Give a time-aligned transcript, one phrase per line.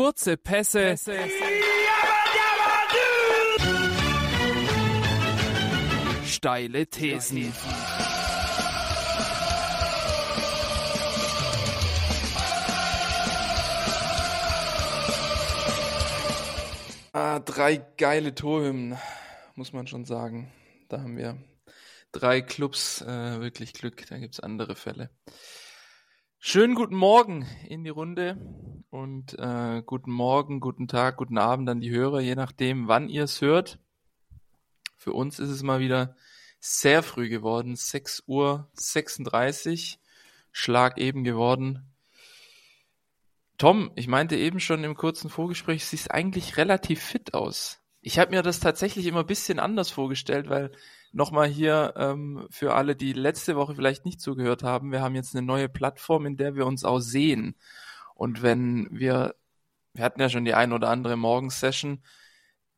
[0.00, 0.96] Kurze Pässe.
[6.24, 7.52] Steile Thesen.
[17.12, 18.98] Ah, drei geile Torhymnen,
[19.54, 20.50] muss man schon sagen.
[20.88, 21.36] Da haben wir
[22.10, 24.06] drei Clubs äh, wirklich Glück.
[24.08, 25.10] Da gibt's andere Fälle.
[26.42, 28.38] Schönen guten Morgen in die Runde
[28.88, 33.24] und äh, guten Morgen, guten Tag, guten Abend an die Hörer, je nachdem, wann ihr
[33.24, 33.78] es hört.
[34.96, 36.16] Für uns ist es mal wieder
[36.58, 39.98] sehr früh geworden, 6 Uhr 36,
[40.50, 41.92] Schlag eben geworden.
[43.58, 47.82] Tom, ich meinte eben schon im kurzen Vorgespräch, siehst eigentlich relativ fit aus.
[48.00, 50.72] Ich habe mir das tatsächlich immer ein bisschen anders vorgestellt, weil
[51.12, 55.34] nochmal hier ähm, für alle, die letzte Woche vielleicht nicht zugehört haben, wir haben jetzt
[55.34, 57.56] eine neue Plattform, in der wir uns auch sehen.
[58.14, 59.34] Und wenn wir,
[59.92, 62.02] wir hatten ja schon die ein oder andere Morgensession,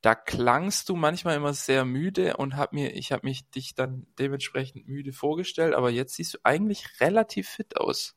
[0.02, 4.06] da klangst du manchmal immer sehr müde und hab mir, ich habe mich dich dann
[4.18, 8.16] dementsprechend müde vorgestellt, aber jetzt siehst du eigentlich relativ fit aus.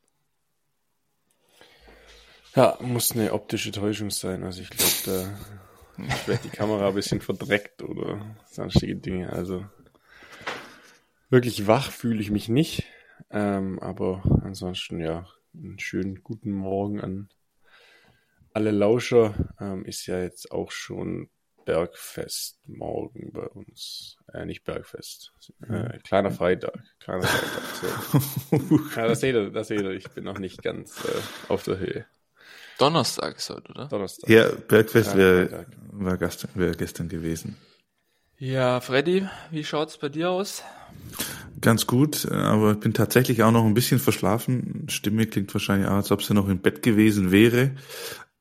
[2.55, 4.43] Ja, muss eine optische Täuschung sein.
[4.43, 9.31] Also ich glaube, da wird die Kamera ein bisschen verdreckt oder sonstige Dinge.
[9.31, 9.65] Also
[11.29, 12.83] wirklich wach fühle ich mich nicht.
[13.31, 17.29] Ähm, aber ansonsten ja, einen schönen guten Morgen an
[18.53, 19.35] alle Lauscher.
[19.59, 21.29] Ähm, ist ja jetzt auch schon
[21.65, 24.17] Bergfest morgen bei uns.
[24.33, 25.33] Äh, nicht Bergfest.
[25.67, 26.77] Äh, kleiner Freitag.
[26.99, 28.21] Kleiner Freitag.
[28.51, 28.79] So.
[28.95, 29.91] ja, das seht ihr, das seht ihr.
[29.91, 32.05] Ich bin noch nicht ganz äh, auf der Höhe.
[32.77, 33.87] Donnerstag ist heute, oder?
[33.87, 34.29] Donnerstag.
[34.29, 37.57] Ja, Bergfest wäre war gestern, wär gestern gewesen.
[38.37, 40.61] Ja, Freddy, wie schaut's bei dir aus?
[41.61, 44.87] Ganz gut, aber ich bin tatsächlich auch noch ein bisschen verschlafen.
[44.89, 47.75] Stimme klingt wahrscheinlich auch, als ob sie noch im Bett gewesen wäre.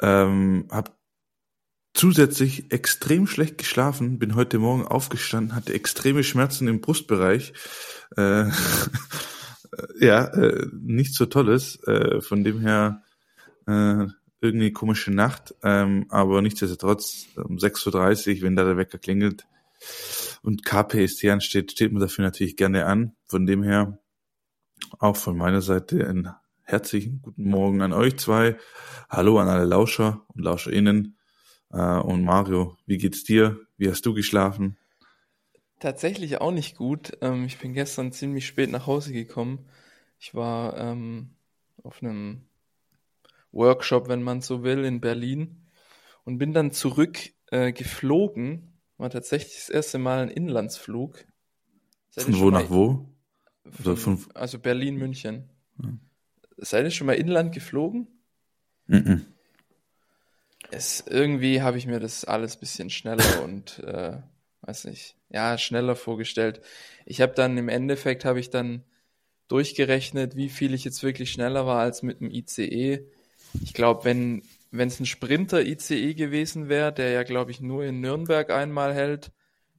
[0.02, 0.98] Ähm, hab
[1.94, 7.52] zusätzlich extrem schlecht geschlafen, bin heute Morgen aufgestanden, hatte extreme Schmerzen im Brustbereich.
[8.16, 8.46] Äh,
[10.00, 11.80] ja, äh, nichts so Tolles.
[11.86, 13.02] Äh, von dem her
[13.68, 14.06] äh,
[14.40, 19.46] irgendwie komische Nacht, ähm, aber nichtsdestotrotz um 6.30 Uhr, wenn da der Wecker klingelt
[20.42, 23.16] und KPST ansteht, steht man dafür natürlich gerne an.
[23.26, 23.98] Von dem her
[24.98, 26.30] auch von meiner Seite einen
[26.62, 28.56] herzlichen guten Morgen an euch zwei.
[29.08, 31.18] Hallo an alle Lauscher und LauscherInnen.
[31.72, 33.60] Äh, und Mario, wie geht's dir?
[33.76, 34.78] Wie hast du geschlafen?
[35.80, 37.12] Tatsächlich auch nicht gut.
[37.20, 39.66] Ähm, ich bin gestern ziemlich spät nach Hause gekommen.
[40.18, 41.36] Ich war ähm,
[41.82, 42.46] auf einem
[43.52, 45.68] Workshop, wenn man so will, in Berlin
[46.24, 47.18] und bin dann zurück
[47.50, 48.73] äh, geflogen.
[48.96, 51.24] War tatsächlich das erste Mal ein Inlandsflug.
[52.10, 53.08] Von wo nach wo?
[53.96, 54.24] Von.
[54.34, 55.48] Also Berlin, München.
[55.82, 55.88] Ja.
[56.58, 58.06] Seid ihr schon mal inland geflogen?
[58.86, 59.26] Mhm.
[60.70, 64.18] Es, irgendwie habe ich mir das alles bisschen schneller und äh,
[64.62, 66.60] weiß nicht, ja, schneller vorgestellt.
[67.06, 68.84] Ich habe dann im Endeffekt habe ich dann
[69.48, 73.06] durchgerechnet, wie viel ich jetzt wirklich schneller war als mit dem ICE.
[73.62, 74.42] Ich glaube, wenn
[74.76, 79.30] wenn es ein Sprinter-ICE gewesen wäre, der ja, glaube ich, nur in Nürnberg einmal hält,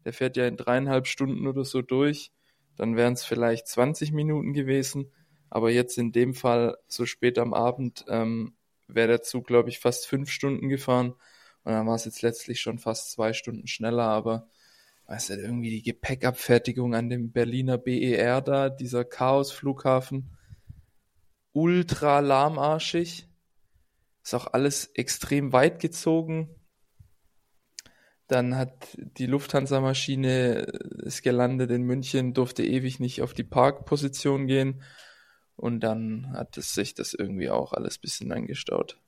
[0.06, 2.31] der fährt ja in dreieinhalb Stunden oder so durch,
[2.78, 5.11] dann wären es vielleicht 20 Minuten gewesen.
[5.50, 8.56] Aber jetzt in dem Fall, so spät am Abend, ähm,
[8.88, 11.12] wäre der Zug, glaube ich, fast fünf Stunden gefahren.
[11.63, 14.03] Und dann war es jetzt letztlich schon fast zwei Stunden schneller.
[14.03, 14.47] Aber,
[15.07, 20.38] weißt du, irgendwie die Gepäckabfertigung an dem Berliner BER da, dieser Chaos-Flughafen,
[21.51, 23.27] ultra lahmarschig
[24.25, 26.50] ist auch alles extrem weit gezogen.
[28.28, 30.62] Dann hat die Lufthansa-Maschine
[31.03, 34.81] ist gelandet in München, durfte ewig nicht auf die Parkposition gehen.
[35.56, 39.00] Und dann hat es sich das irgendwie auch alles bisschen angestaut.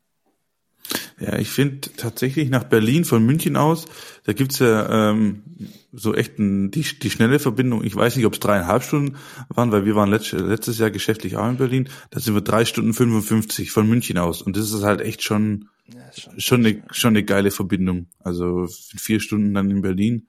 [1.19, 3.85] Ja, ich finde tatsächlich nach Berlin von München aus,
[4.23, 5.43] da gibt's ja ähm,
[5.91, 7.83] so echt ein, die, die schnelle Verbindung.
[7.83, 9.17] Ich weiß nicht, ob es dreieinhalb Stunden
[9.49, 11.89] waren, weil wir waren letzt, letztes Jahr geschäftlich auch in Berlin.
[12.11, 14.41] Da sind wir drei Stunden 55 von München aus.
[14.41, 18.07] Und das ist halt echt schon, ja, schon, schon, eine, schon eine geile Verbindung.
[18.19, 20.27] Also vier Stunden dann in Berlin.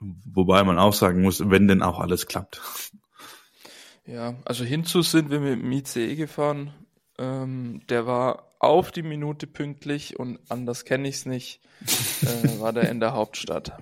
[0.00, 2.60] Wobei man auch sagen muss, wenn denn auch alles klappt.
[4.06, 6.72] Ja, also hinzu sind wir mit dem ICE gefahren.
[7.18, 11.60] Ähm, der war auf die Minute pünktlich und anders kenne ich es nicht,
[12.22, 13.72] äh, war der in der Hauptstadt.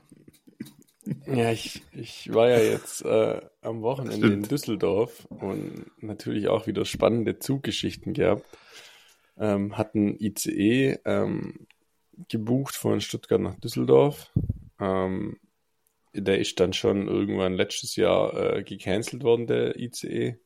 [1.27, 6.85] Ja, ich, ich war ja jetzt äh, am Wochenende in Düsseldorf und natürlich auch wieder
[6.85, 8.45] spannende Zuggeschichten gehabt.
[9.39, 11.67] Ähm, hatten ICE ähm,
[12.29, 14.33] gebucht von Stuttgart nach Düsseldorf.
[14.81, 15.39] Ähm,
[16.13, 20.39] der ist dann schon irgendwann letztes Jahr äh, gecancelt worden, der ICE.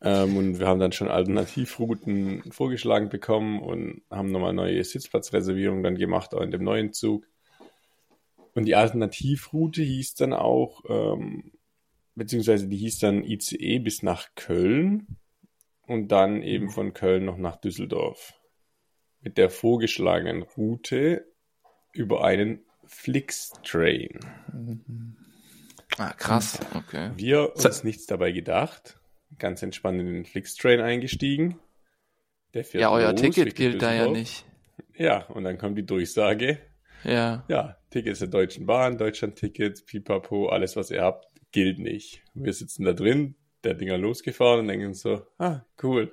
[0.00, 5.96] Ähm, und wir haben dann schon Alternativrouten vorgeschlagen bekommen und haben nochmal neue Sitzplatzreservierungen dann
[5.96, 7.26] gemacht, auch in dem neuen Zug.
[8.54, 11.52] Und die Alternativroute hieß dann auch, ähm,
[12.14, 15.16] beziehungsweise die hieß dann ICE bis nach Köln
[15.86, 18.34] und dann eben von Köln noch nach Düsseldorf.
[19.20, 21.26] Mit der vorgeschlagenen Route
[21.92, 24.20] über einen Flix-Train.
[25.96, 26.60] Ah, krass.
[26.74, 27.10] Okay.
[27.16, 28.97] Wir uns nichts dabei gedacht.
[29.36, 31.58] Ganz entspannt in den Flix-Train eingestiegen.
[32.54, 34.44] Der fährt Ja, euer los Ticket gilt da ja nicht.
[34.96, 36.58] Ja, und dann kommt die Durchsage.
[37.04, 37.44] Ja.
[37.48, 42.22] Ja, Tickets der Deutschen Bahn, Deutschland-Tickets, pipapo, alles, was ihr habt, gilt nicht.
[42.34, 46.12] Wir sitzen da drin, der Dinger losgefahren und denken so, ah, cool.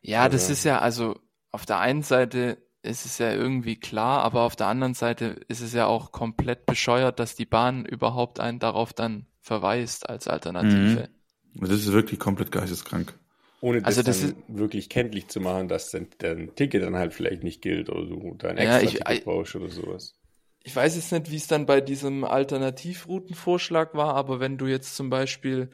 [0.00, 1.18] Ja, das Also- ist ja, also
[1.50, 5.60] auf der einen Seite ist es ja irgendwie klar, aber auf der anderen Seite ist
[5.60, 11.08] es ja auch komplett bescheuert, dass die Bahn überhaupt einen darauf dann verweist als Alternative.
[11.54, 13.14] Das ist wirklich komplett geisteskrank.
[13.60, 17.12] Ohne das, Also das dann wirklich kenntlich zu machen, dass dein, dein Ticket dann halt
[17.12, 20.14] vielleicht nicht gilt oder du dein Ja, extra ich- Ticket brauchst oder sowas.
[20.62, 24.96] Ich weiß jetzt nicht, wie es dann bei diesem Alternativroutenvorschlag war, aber wenn du jetzt
[24.96, 25.70] zum Beispiel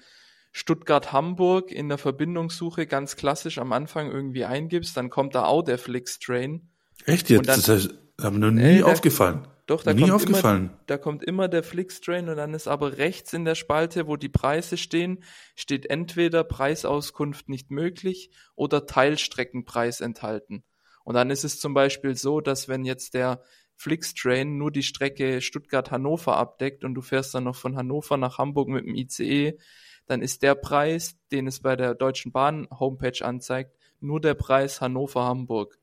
[0.53, 5.79] Stuttgart-Hamburg in der Verbindungssuche ganz klassisch am Anfang irgendwie eingibst, dann kommt da auch der
[5.79, 6.69] Flix-Train.
[7.07, 7.41] Echt jetzt?
[7.41, 9.47] Und dann- das heißt, aber noch nie der- aufgefallen.
[9.67, 10.65] Doch, da nie kommt aufgefallen.
[10.67, 14.17] Immer, da kommt immer der Flix-Train und dann ist aber rechts in der Spalte, wo
[14.17, 15.25] die Preise stehen,
[15.57, 20.65] steht entweder Preisauskunft nicht möglich oder Teilstreckenpreis enthalten.
[21.03, 23.43] Und dann ist es zum Beispiel so, dass wenn jetzt der
[23.77, 28.69] Flix-Train nur die Strecke Stuttgart-Hannover abdeckt und du fährst dann noch von Hannover nach Hamburg
[28.69, 29.59] mit dem ICE,
[30.07, 34.83] dann ist der Preis, den es bei der Deutschen Bahn Homepage anzeigt, nur der Preis
[34.83, 35.79] Hannover-Hamburg.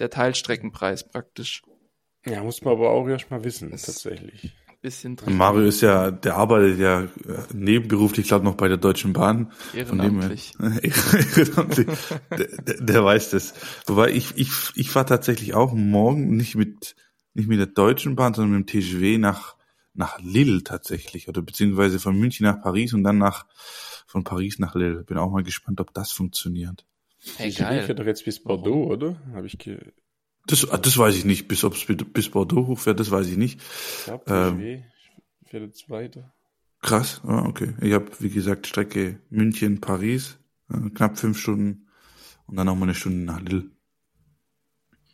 [0.00, 1.62] Der Teilstreckenpreis praktisch.
[2.30, 4.52] Ja, muss man aber auch erst mal wissen, Das- tatsächlich.
[4.80, 5.36] Bisschen drin.
[5.36, 7.08] Mario ist ja, der arbeitet ja äh,
[7.52, 9.50] nebenberuflich, glaube noch bei der Deutschen Bahn.
[9.86, 10.52] Von dem Ehrenamtlich.
[10.60, 11.86] Ehrenamtlich.
[12.30, 13.54] der, der, weiß das.
[13.88, 16.94] Wobei ich, ich, ich fahre tatsächlich auch morgen nicht mit,
[17.34, 19.56] nicht mit der Deutschen Bahn, sondern mit dem TGV nach,
[19.94, 21.28] nach Lille tatsächlich.
[21.28, 23.46] Oder beziehungsweise von München nach Paris und dann nach,
[24.06, 25.02] von Paris nach Lille.
[25.02, 26.86] Bin auch mal gespannt, ob das funktioniert.
[27.36, 27.94] Hey, Ich fährt geil.
[27.96, 29.16] doch jetzt bis Bordeaux, oder?
[29.34, 29.78] Habe ich ge
[30.48, 31.46] Das, das weiß ich nicht.
[31.48, 33.60] Bis, ob es bis Bordeaux hochfährt, das weiß ich nicht.
[34.04, 34.58] glaube, Ähm.
[34.58, 34.84] TGV
[35.50, 36.34] fährt jetzt weiter.
[36.80, 37.74] Krass, ah, okay.
[37.80, 40.38] Ich habe, wie gesagt, Strecke München, Paris,
[40.72, 41.88] äh, knapp fünf Stunden
[42.46, 43.70] und dann nochmal eine Stunde nach Lille.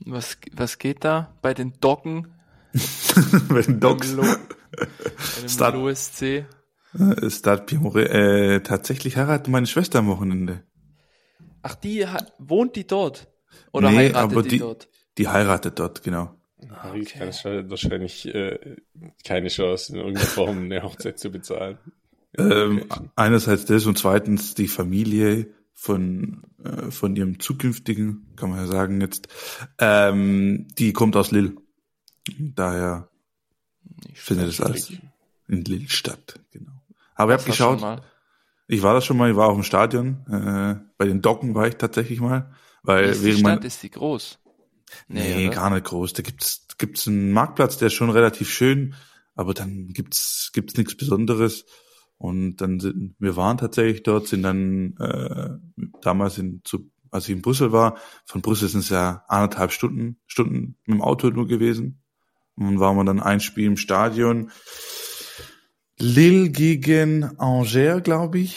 [0.07, 2.29] Was, was geht da bei den Docken?
[3.49, 6.23] Bei den Lo- bei dem Start- LOSC?
[6.99, 8.09] Äh, Stade Pimore.
[8.09, 10.65] Äh, tatsächlich heiratet meine Schwester am Wochenende.
[11.63, 12.05] Ach, die
[12.39, 13.29] wohnt die dort?
[13.73, 14.89] Oder Nee, heiratet aber die, die- dort?
[15.19, 16.34] Die heiratet dort, genau.
[16.70, 17.31] Ah, okay.
[17.43, 18.76] du wahrscheinlich äh,
[19.25, 21.78] keine Chance, in irgendeiner Form eine Hochzeit zu bezahlen.
[22.37, 28.66] Ähm, einerseits das und zweitens die Familie von, äh, von ihrem zukünftigen, kann man ja
[28.66, 29.28] sagen jetzt,
[29.78, 31.55] ähm, die kommt aus Lille.
[32.38, 33.08] Daher
[34.14, 34.70] findet es schlecht.
[34.70, 34.93] alles
[35.49, 36.72] in Lille statt, genau.
[37.14, 38.02] Aber ich habe Das geschaut, mal.
[38.66, 40.25] Ich war da schon mal, ich war auch im Stadion.
[40.26, 42.50] Äh, bei den Docken war ich tatsächlich mal.
[42.82, 43.43] Wie Weil ist die Stadt?
[43.43, 44.38] mein, Ist die groß?
[45.09, 45.55] Nee, oder?
[45.55, 46.13] gar nicht groß.
[46.13, 48.95] Da gibt's gibt's einen Marktplatz, der ist schon relativ schön,
[49.35, 51.67] aber dann gibt's gibt's nichts Besonderes.
[52.17, 55.50] Und dann sind wir waren tatsächlich dort, sind dann äh,
[56.00, 60.19] damals in zu als ich in Brüssel war, von Brüssel sind es ja anderthalb Stunden
[60.26, 62.03] Stunden mit dem Auto nur gewesen.
[62.57, 64.50] Und dann waren wir dann ein Spiel im Stadion.
[65.99, 68.57] Lille gegen Angers, glaube ich.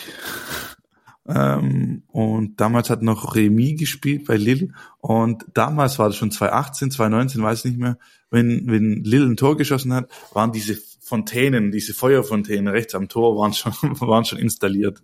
[1.28, 4.70] Ähm, und damals hat noch Remy gespielt bei Lille.
[5.00, 7.98] Und damals war das schon 2018, 2019, weiß nicht mehr.
[8.30, 13.38] Wenn, wenn Lille ein Tor geschossen hat, waren diese Fontänen, diese Feuerfontänen rechts am Tor
[13.38, 15.02] waren schon, waren schon installiert.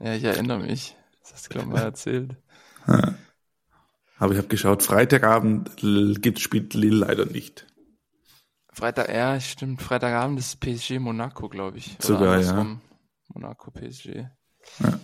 [0.00, 0.96] Ja, ich erinnere mich.
[1.22, 2.36] Das hast du, glaube ich, mal erzählt.
[4.18, 7.66] Aber ich habe geschaut, Freitagabend l- gibt, spielt Lille leider nicht.
[8.72, 9.82] Freitag, ja, stimmt.
[9.82, 11.96] Freitagabend ist PSG Monaco, glaube ich.
[12.00, 12.66] Sogar, ja.
[13.34, 14.26] Monaco PSG.
[14.80, 15.00] Ja.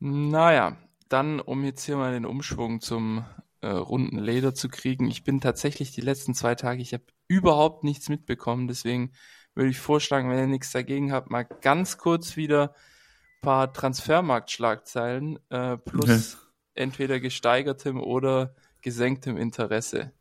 [0.00, 0.76] Naja,
[1.08, 3.24] dann, um jetzt hier mal den Umschwung zum
[3.60, 5.08] äh, runden Leder zu kriegen.
[5.08, 8.68] Ich bin tatsächlich die letzten zwei Tage, ich habe überhaupt nichts mitbekommen.
[8.68, 9.12] Deswegen
[9.54, 15.38] würde ich vorschlagen, wenn ihr nichts dagegen habt, mal ganz kurz wieder ein paar Transfermarktschlagzeilen
[15.50, 16.82] äh, plus Okay.
[16.82, 20.12] entweder gesteigertem oder gesenktem Interesse.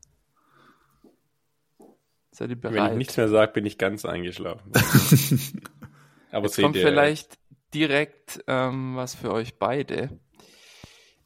[2.32, 2.76] Seid ihr bereit?
[2.76, 4.72] Wenn ich nichts mehr sage, bin ich ganz eingeschlafen.
[6.34, 7.38] Aber Jetzt kommt vielleicht
[7.74, 10.20] direkt ähm, was für euch beide.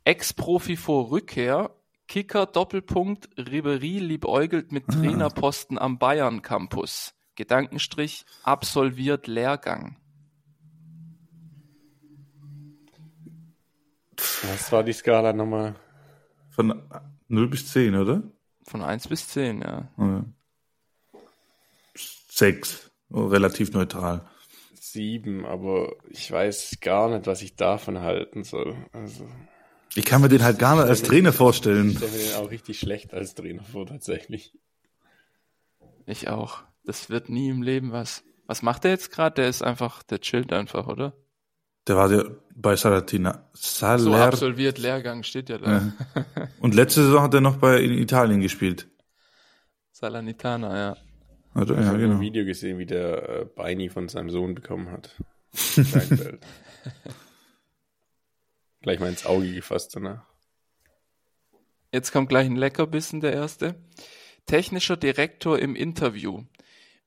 [0.03, 1.71] Ex-Profi vor Rückkehr,
[2.07, 4.93] Kicker Doppelpunkt, Ribery liebäugelt mit Ah.
[4.93, 7.13] Trainerposten am Bayern Campus.
[7.35, 9.97] Gedankenstrich, absolviert Lehrgang.
[14.43, 15.75] Was war die Skala nochmal?
[16.49, 16.81] Von
[17.27, 18.23] 0 bis 10, oder?
[18.63, 19.87] Von 1 bis 10, ja.
[19.97, 20.25] Ja.
[21.95, 22.89] Sechs.
[23.09, 24.27] Oh, relativ neutral.
[24.97, 28.75] Sieben, aber ich weiß gar nicht, was ich davon halten soll.
[28.93, 29.27] Also,
[29.93, 31.95] Ich kann mir den halt gar nicht als Trainer ich vorstellen.
[31.95, 34.53] stelle mir den auch richtig schlecht als Trainer vor, tatsächlich.
[36.07, 36.63] Ich auch.
[36.83, 38.23] Das wird nie im Leben was.
[38.47, 39.35] Was macht der jetzt gerade?
[39.35, 41.13] Der ist einfach, der chillt einfach, oder?
[41.87, 42.23] Der war ja
[42.55, 43.47] bei Salatina.
[43.53, 45.71] So Saler absolviert Lehrgang steht ja da.
[45.71, 45.93] Ja.
[46.59, 48.87] Und letzte Saison hat er noch bei in Italien gespielt.
[49.91, 50.97] Salernitana, ja.
[51.57, 51.77] Oder?
[51.79, 52.19] Ich Ja, habe ein genau.
[52.19, 55.15] Video gesehen, wie der äh, Beini von seinem Sohn bekommen hat.
[58.81, 60.25] Gleich mal ins Auge gefasst danach.
[61.91, 63.75] Jetzt kommt gleich ein Leckerbissen, der erste.
[64.45, 66.43] Technischer Direktor im Interview.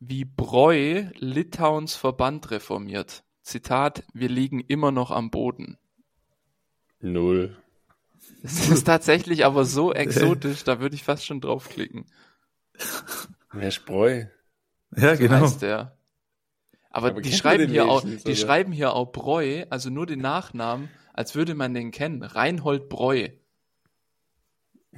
[0.00, 3.24] Wie Breu Litauens Verband reformiert.
[3.42, 5.78] Zitat, wir liegen immer noch am Boden.
[7.02, 7.56] Null.
[8.42, 12.06] Das ist tatsächlich aber so exotisch, da würde ich fast schon draufklicken.
[13.52, 14.26] Wer Spreu?
[14.96, 15.40] Ja, So genau.
[15.40, 15.96] heißt der.
[16.90, 20.88] Aber, Aber die schreiben hier auch, die schreiben hier auch Breu, also nur den Nachnamen,
[21.12, 22.22] als würde man den kennen.
[22.22, 23.28] Reinhold Breu.
[23.28, 23.40] steht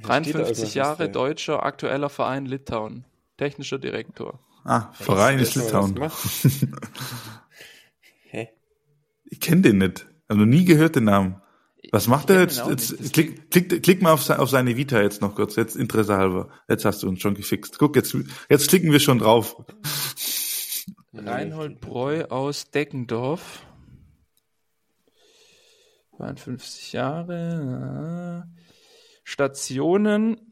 [0.03, 3.05] da 53 irgendwas, Jahre, Deutscher, aktueller Verein Litauen.
[3.37, 4.39] Technischer Direktor.
[4.63, 5.99] Ah, Verein ist was Litauen.
[8.29, 8.49] Hä?
[9.25, 10.07] Ich kenne den nicht.
[10.29, 11.41] Habe noch nie gehört den Namen.
[11.93, 12.89] Was macht er kenn jetzt?
[12.89, 15.55] jetzt klick, klick, klick mal auf, auf seine Vita jetzt noch kurz.
[15.55, 16.49] Jetzt Interesse halber.
[16.67, 17.77] Jetzt hast du uns schon gefixt.
[17.77, 18.17] Guck, jetzt,
[18.49, 19.63] jetzt klicken wir schon drauf.
[21.13, 23.63] Reinhold Breu aus Deckendorf.
[26.17, 28.43] 52 Jahre.
[28.49, 28.59] äh,
[29.23, 30.51] Stationen.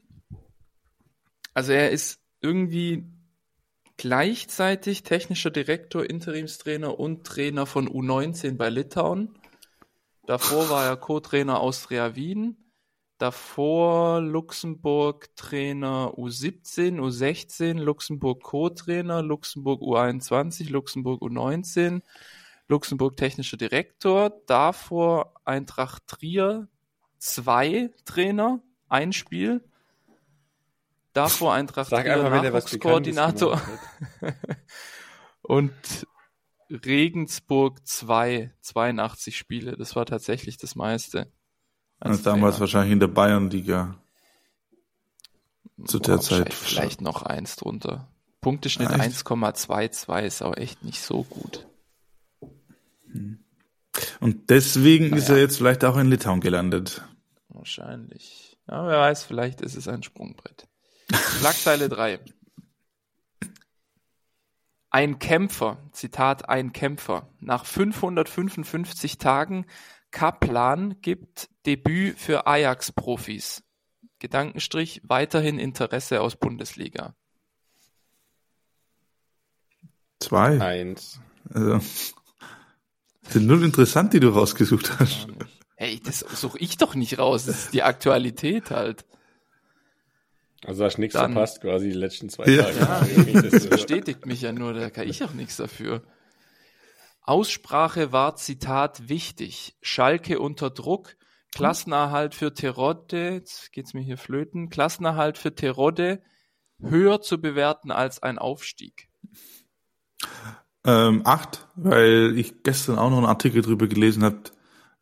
[1.54, 3.02] Also er ist irgendwie
[3.96, 9.36] gleichzeitig technischer Direktor, Interimstrainer und Trainer von U19 bei Litauen.
[10.26, 12.56] Davor war er Co-Trainer Austria Wien.
[13.18, 22.02] Davor Luxemburg Trainer U17, U16, Luxemburg Co-Trainer, Luxemburg U21, Luxemburg U19,
[22.68, 24.30] Luxemburg technischer Direktor.
[24.46, 26.68] Davor Eintracht Trier
[27.18, 29.62] zwei Trainer, ein Spiel.
[31.12, 33.78] Davor Eintracht Sag Trier einfach, Nachwuchskoordinator hat.
[35.42, 35.72] und
[36.84, 39.76] Regensburg 2, 82 Spiele.
[39.76, 41.30] Das war tatsächlich das meiste.
[42.00, 43.96] als damals wahrscheinlich in der Bayernliga.
[45.84, 46.30] zu der Boah, Zeit.
[46.38, 48.08] wahrscheinlich Vielleicht noch eins drunter.
[48.40, 49.16] Punkteschnitt Ja, echt?
[49.26, 51.66] 1,22 ist auch echt nicht so gut.
[54.20, 55.34] Und deswegen ist Naja.
[55.36, 57.02] er jetzt vielleicht auch in Litauen gelandet.
[57.48, 58.58] Wahrscheinlich.
[58.68, 60.66] Ja, wer weiß, vielleicht ist es ein Sprungbrett.
[61.40, 62.20] Schlagzeile 3.
[64.94, 67.26] Ein Kämpfer, Zitat, ein Kämpfer.
[67.40, 69.64] Nach 555 Tagen
[70.10, 73.62] Kaplan gibt Debüt für Ajax-Profis.
[74.18, 77.14] Gedankenstrich, weiterhin Interesse aus Bundesliga.
[80.20, 80.60] Zwei.
[80.60, 81.20] Eins.
[81.48, 81.80] Also,
[83.28, 85.26] sind null interessant, die du rausgesucht hast.
[85.74, 87.46] Hey, das suche ich doch nicht raus.
[87.46, 89.06] Das ist die Aktualität halt.
[90.64, 92.62] Also hast nichts Dann- verpasst, quasi die letzten zwei Ja.
[92.64, 93.30] Tage.
[93.32, 96.02] Ja, das bestätigt mich ja nur, da kann ich auch nichts dafür.
[97.22, 99.76] Aussprache war Zitat wichtig.
[99.80, 101.16] Schalke unter Druck.
[101.54, 106.22] Klassenerhalt für Terodde, jetzt geht's mir hier flöten, Klassenerhalt für Terodde
[106.80, 109.08] höher zu bewerten als ein Aufstieg.
[110.84, 114.42] Ähm, acht, weil ich gestern auch noch einen Artikel drüber gelesen habe,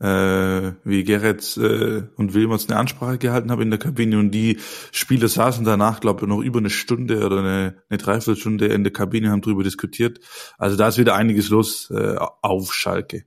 [0.00, 4.58] äh, wie Gerrits äh, und Wilmots eine Ansprache gehalten haben in der Kabine und die
[4.92, 8.92] Spieler saßen danach, glaube ich, noch über eine Stunde oder eine, eine Dreiviertelstunde in der
[8.92, 10.20] Kabine, haben drüber diskutiert.
[10.58, 13.24] Also da ist wieder einiges los äh, auf Schalke.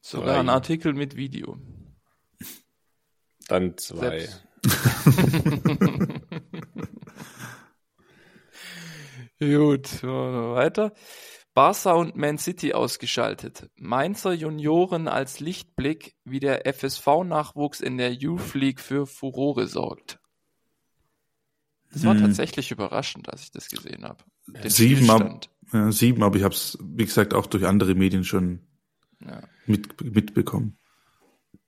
[0.00, 1.58] Sogar ein Artikel mit Video.
[3.46, 4.28] Dann zwei.
[9.40, 10.92] Gut, weiter.
[11.58, 13.68] Barca und Man City ausgeschaltet.
[13.74, 20.20] Mainzer Junioren als Lichtblick, wie der FSV-Nachwuchs in der Youth League für Furore sorgt.
[21.90, 22.20] Das war Hm.
[22.20, 24.22] tatsächlich überraschend, als ich das gesehen habe.
[24.46, 28.22] Den Sieben, ab, ja, sieben, aber ich habe es, wie gesagt, auch durch andere Medien
[28.22, 28.60] schon
[29.20, 29.42] Ja.
[29.66, 30.78] mit, mitbekommen.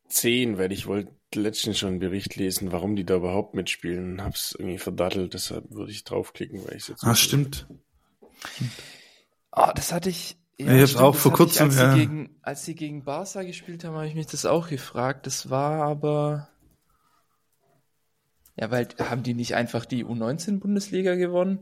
[0.09, 4.23] Zehn, weil ich wollte letztens schon einen Bericht lesen, warum die da überhaupt mitspielen.
[4.23, 7.03] Hab's irgendwie verdattelt, deshalb würde ich draufklicken, weil ich jetzt.
[7.03, 7.67] Ah, stimmt.
[9.53, 10.37] Ah, das hatte ich.
[10.57, 11.93] ich hab's auch vor kurzem, Ich, als, ja.
[11.93, 15.27] sie gegen, als sie gegen Barca gespielt haben, habe ich mich das auch gefragt.
[15.27, 16.49] Das war aber.
[18.57, 21.61] Ja, weil haben die nicht einfach die U19-Bundesliga gewonnen?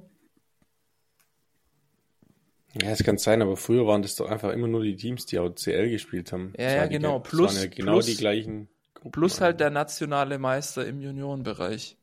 [2.81, 5.39] Ja, es kann sein, aber früher waren das doch einfach immer nur die Teams, die
[5.39, 6.53] auch CL gespielt haben.
[6.59, 7.19] Ja, ja, die- genau.
[7.21, 9.13] das Plus- waren ja genau plus- die gleichen Gruppen.
[9.13, 11.97] Plus halt der nationale Meister im Juniorenbereich.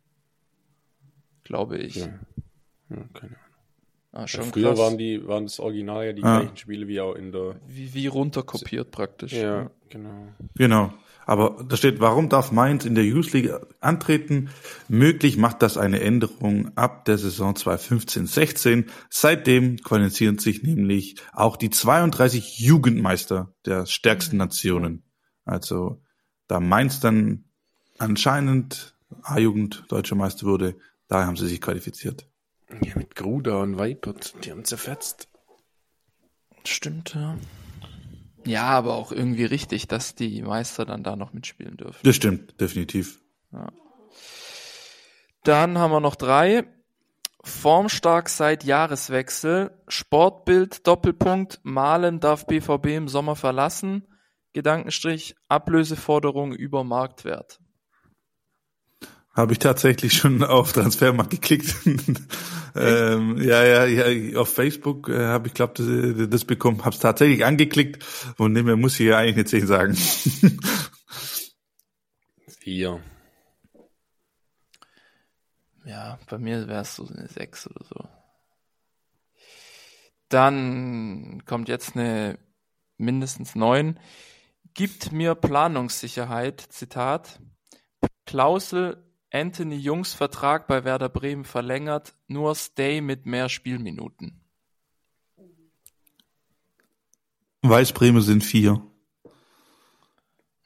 [1.44, 1.96] Glaube ich.
[1.98, 2.08] Ja.
[2.90, 3.45] Ja, keine Ahnung.
[4.18, 4.80] Ah, schon Früher krass.
[4.80, 6.40] waren die, waren das Original ja die Ah.
[6.40, 7.56] gleichen Spiele wie auch in der.
[7.68, 9.34] wie, wie runterkopiert praktisch.
[9.34, 10.28] Ja, genau.
[10.56, 10.94] Genau.
[11.28, 14.50] Aber da steht, warum darf Mainz in der Youth League antreten?
[14.88, 18.86] Möglich macht das eine Änderung ab der Saison 2015-16.
[19.10, 25.04] Seitdem qualifizieren sich nämlich auch die 32 Jugendmeister der stärksten Nationen.
[25.46, 26.02] Also
[26.48, 27.46] da Mainz dann
[27.98, 30.76] anscheinend A-Jugend deutscher Meister wurde,
[31.08, 32.28] da haben sie sich qualifiziert.
[32.82, 35.30] Ja, mit Gruda und Weipert, die haben zerfetzt.
[36.66, 37.38] Stimmt, ja.
[38.46, 42.00] Ja, aber auch irgendwie richtig, dass die Meister dann da noch mitspielen dürfen.
[42.04, 43.20] Das stimmt, definitiv.
[45.44, 46.66] Dann haben wir noch drei.
[47.44, 49.72] Formstark seit Jahreswechsel.
[49.88, 51.60] Sportbild, Doppelpunkt.
[51.64, 54.08] Malen darf BVB im Sommer verlassen.
[54.54, 57.60] Gedankenstrich, Ablöseforderung über Marktwert.
[59.36, 61.76] Habe ich tatsächlich schon auf Transfermarkt geklickt.
[62.76, 67.02] ähm, ja, ja, ja, auf Facebook äh, habe ich glaube das, das bekommen, habe es
[67.02, 68.04] tatsächlich angeklickt
[68.38, 69.96] und dem her muss ich ja eigentlich eine 10 sagen.
[72.60, 73.02] Vier.
[75.86, 78.08] Ja, bei mir wäre es so eine 6 oder so.
[80.30, 82.40] Dann kommt jetzt eine
[82.98, 84.00] mindestens 9.
[84.74, 87.40] Gibt mir Planungssicherheit, Zitat.
[88.26, 94.42] Klausel, Anthony Jungs Vertrag bei Werder Bremen verlängert, nur Stay mit mehr Spielminuten.
[97.62, 98.82] Weißbreme sind vier.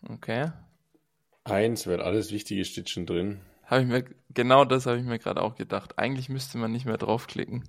[0.08, 0.52] Okay.
[1.44, 3.42] Eins wird alles wichtige Stitchen drin.
[3.66, 5.98] Habe ich mir, genau das habe ich mir gerade auch gedacht.
[5.98, 7.68] Eigentlich müsste man nicht mehr draufklicken.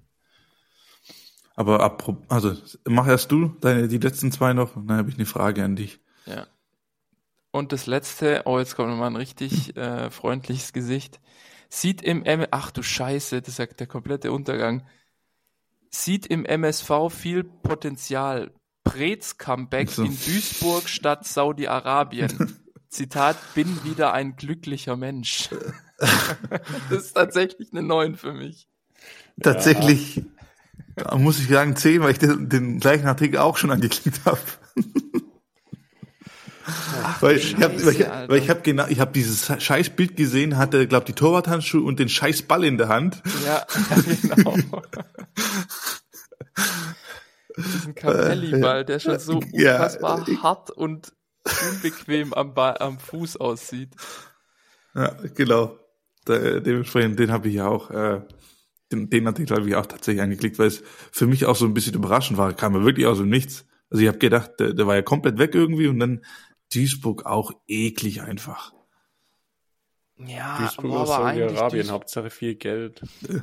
[1.55, 5.63] Aber also mach erst du deine die letzten zwei noch, dann habe ich eine Frage
[5.63, 6.01] an dich.
[6.27, 6.47] Ja.
[7.53, 11.21] Und das letzte, oh, jetzt kommt nochmal ein richtig äh, freundliches Gesicht.
[11.69, 14.87] Sieht im M, ach du Scheiße, das ist ja der komplette Untergang.
[15.91, 18.53] Sieht im MSV viel Potenzial.
[18.85, 20.05] Prez Comeback So.
[20.05, 22.57] in Duisburg statt Saudi-Arabien.
[22.89, 25.51] Zitat, bin wieder ein glücklicher Mensch.
[25.99, 28.69] das ist tatsächlich eine 9 für mich.
[29.41, 30.23] Tatsächlich
[30.97, 34.41] da muss ich sagen 10, weil ich den, den gleichen Artikel auch schon angeklickt habe.
[37.21, 38.33] Weil ich habe Scheiße, weil ich, Alter.
[38.33, 41.99] weil ich hab genau, ich habe dieses scheiß Bild gesehen, hatte glaube die Torwarthandschuhe und
[41.99, 43.23] den scheiß Ball in der Hand.
[43.45, 43.67] Ja,
[44.35, 44.57] genau.
[47.57, 51.13] Diesen Capelli-Ball, der schon so Ja, unfassbar ich- hart und
[51.73, 53.91] unbequem am, Ball, am Fuß aussieht.
[54.95, 55.79] Ja, genau.
[56.25, 58.21] Da, dementsprechend, den habe ich ja auch, äh,
[58.93, 61.75] den, den Artikel habe ich auch tatsächlich angeklickt, weil es für mich auch so ein
[61.75, 62.53] bisschen überraschend war.
[62.53, 63.65] Kam mir wirklich aus dem Nichts.
[63.91, 66.25] Also ich habe gedacht, der, der war ja komplett weg irgendwie und dann
[66.73, 68.73] Duisburg auch eklig einfach.
[70.27, 73.03] Ja, Duisburg aber, aus Saudi-Arabien, Hauptsache viel Geld.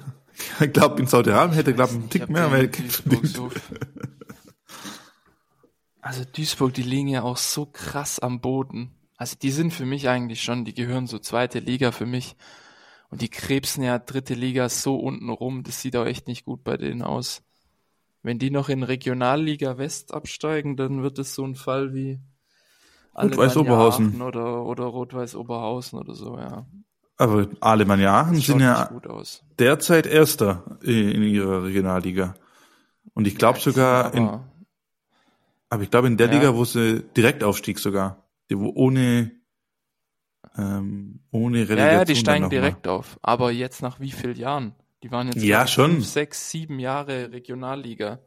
[0.60, 2.52] Ich glaube, in Saudi-Arabien hätte, glaube ich, einen Tick mehr.
[2.52, 3.50] Weil, Duisburg so
[6.02, 8.92] also Duisburg, die liegen ja auch so krass am Boden.
[9.18, 12.36] Also die sind für mich eigentlich schon, die gehören so zweite Liga für mich.
[13.10, 16.64] Und die krebsen ja dritte Liga so unten rum, das sieht auch echt nicht gut
[16.64, 17.42] bei denen aus.
[18.22, 22.20] Wenn die noch in Regionalliga West absteigen, dann wird es so ein Fall wie
[23.18, 24.22] Rot-Weiß Oberhausen.
[24.22, 26.66] Oder, oder Rot-Weiß Oberhausen oder so, ja.
[27.18, 29.44] aber Alemannia Aachen sind ja nicht gut aus.
[29.60, 32.36] derzeit Erster in, ihrer Regionalliga.
[33.14, 34.44] Und ich glaube Ja, sogar, in, aber-
[35.70, 36.34] aber ich glaube in der Ja.
[36.34, 39.32] Liga, wo sie Direktaufstieg sogar, die wo ohne,
[40.58, 42.56] ähm, ohne Relegation Ja, ja, die steigen noch mal.
[42.56, 43.18] direkt auf.
[43.22, 44.76] Aber jetzt nach wie vielen Jahren?
[45.04, 45.92] Die waren jetzt Ja, schon.
[45.92, 48.20] fünf, sechs, sieben Jahre Regionalliga.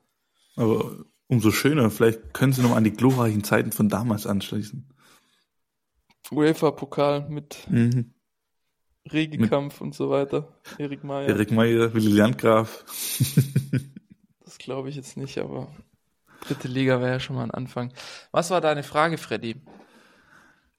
[0.57, 4.87] Aber umso schöner, vielleicht können sie noch an die glorreichen Zeiten von damals anschließen.
[6.33, 8.13] UEFA-Pokal mit Mhm.
[9.11, 10.49] Regenkampf und so weiter.
[10.79, 11.29] Erik Meyer.
[11.29, 12.85] Erik Meyer, Willi Landgraf.
[14.45, 15.69] Das glaube ich jetzt nicht, aber
[16.41, 17.93] dritte Liga wäre ja schon mal ein Anfang.
[18.33, 19.63] Was war deine Frage, Freddy?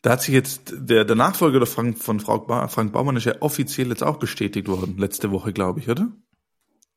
[0.01, 3.35] Da hat sich jetzt der, der Nachfolger Frank, von Frank, ba Frank Baumann ist ja
[3.41, 6.11] offiziell jetzt auch bestätigt worden, letzte Woche, glaube ich, oder?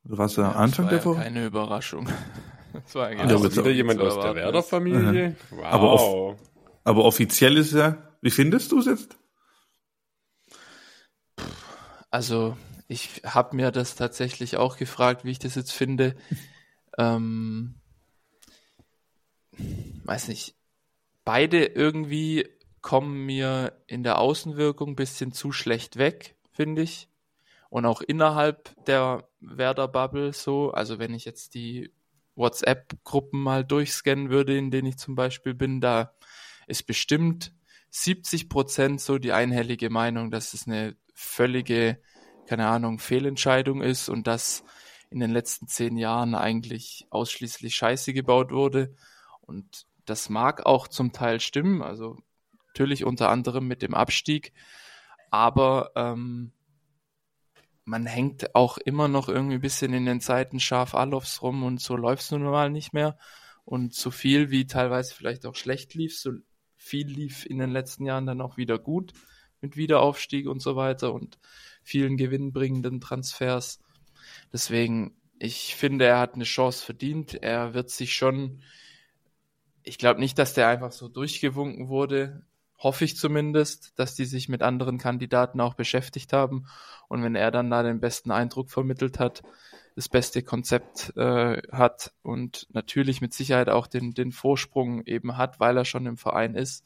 [0.03, 1.21] Oder war es ja Anfang der ja Woche?
[1.21, 2.09] keine Überraschung.
[2.83, 4.35] Das war genau aber Also so wieder jemand aus der erwarten.
[4.37, 5.35] Werder-Familie?
[5.51, 5.63] Wow.
[5.65, 6.39] Aber auf-
[6.83, 9.17] Aber offiziell ist ja, wie findest du es jetzt?
[12.09, 12.55] Also,
[12.87, 16.15] ich habe mir das tatsächlich auch gefragt, wie ich das jetzt finde.
[16.97, 17.75] ähm,
[20.05, 20.55] weiß nicht.
[21.23, 22.47] Beide irgendwie
[22.81, 27.09] kommen mir in der Außenwirkung ein bisschen zu schlecht weg, finde ich.
[27.69, 30.71] Und auch innerhalb der Werder-Bubble so.
[30.71, 31.91] Also, wenn ich jetzt die
[32.35, 36.13] WhatsApp-Gruppen mal durchscannen würde, in denen ich zum Beispiel bin, da
[36.67, 37.53] ist bestimmt
[37.89, 42.01] 70 Prozent so die einhellige Meinung, dass es eine völlige,
[42.47, 44.63] keine Ahnung, Fehlentscheidung ist und dass
[45.09, 48.93] in den letzten zehn Jahren eigentlich ausschließlich Scheiße gebaut wurde.
[49.41, 52.17] Und das mag auch zum Teil stimmen, also
[52.67, 54.51] natürlich unter anderem mit dem Abstieg,
[55.31, 56.51] aber ähm,
[57.85, 61.79] man hängt auch immer noch irgendwie ein bisschen in den Zeiten scharf Alofs rum und
[61.79, 63.17] so läuft's nun mal nicht mehr.
[63.63, 66.31] Und so viel wie teilweise vielleicht auch schlecht lief, so
[66.75, 69.13] viel lief in den letzten Jahren dann auch wieder gut
[69.61, 71.39] mit Wiederaufstieg und so weiter und
[71.83, 73.79] vielen gewinnbringenden Transfers.
[74.51, 77.35] Deswegen, ich finde, er hat eine Chance verdient.
[77.35, 78.61] Er wird sich schon,
[79.83, 82.45] ich glaube nicht, dass der einfach so durchgewunken wurde
[82.77, 86.67] hoffe ich zumindest, dass die sich mit anderen Kandidaten auch beschäftigt haben.
[87.07, 89.43] Und wenn er dann da den besten Eindruck vermittelt hat,
[89.95, 95.59] das beste Konzept äh, hat und natürlich mit Sicherheit auch den, den Vorsprung eben hat,
[95.59, 96.83] weil er schon im Verein ist,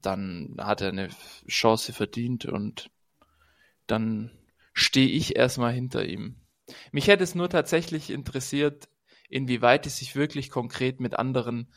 [0.00, 1.08] dann hat er eine
[1.48, 2.90] Chance verdient und
[3.86, 4.30] dann
[4.72, 6.36] stehe ich erstmal hinter ihm.
[6.92, 8.88] Mich hätte es nur tatsächlich interessiert,
[9.28, 11.72] inwieweit es sich wirklich konkret mit anderen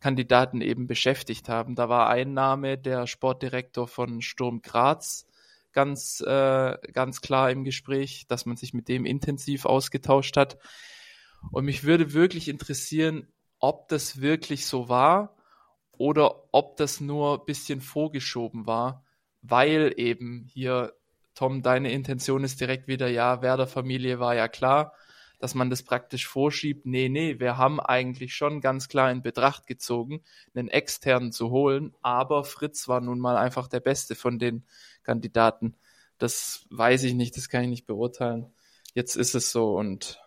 [0.00, 1.74] Kandidaten eben beschäftigt haben.
[1.74, 5.26] Da war ein Name, der Sportdirektor von Sturm Graz,
[5.72, 10.58] ganz, äh, ganz klar im Gespräch, dass man sich mit dem intensiv ausgetauscht hat.
[11.50, 15.36] Und mich würde wirklich interessieren, ob das wirklich so war
[15.92, 19.04] oder ob das nur ein bisschen vorgeschoben war,
[19.42, 20.94] weil eben hier,
[21.34, 24.94] Tom, deine Intention ist direkt wieder, ja, Werder-Familie war ja klar
[25.38, 26.84] dass man das praktisch vorschiebt.
[26.86, 30.22] Nee, nee, wir haben eigentlich schon ganz klar in Betracht gezogen,
[30.54, 34.64] einen externen zu holen, aber Fritz war nun mal einfach der beste von den
[35.04, 35.74] Kandidaten.
[36.18, 38.46] Das weiß ich nicht, das kann ich nicht beurteilen.
[38.94, 40.20] Jetzt ist es so und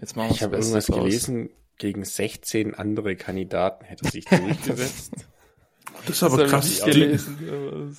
[0.00, 0.96] jetzt machen wir Ich habe irgendwas draus.
[0.96, 5.12] gelesen, gegen 16 andere Kandidaten hätte sich durchgesetzt.
[6.06, 7.96] das ist aber das krass gelesen.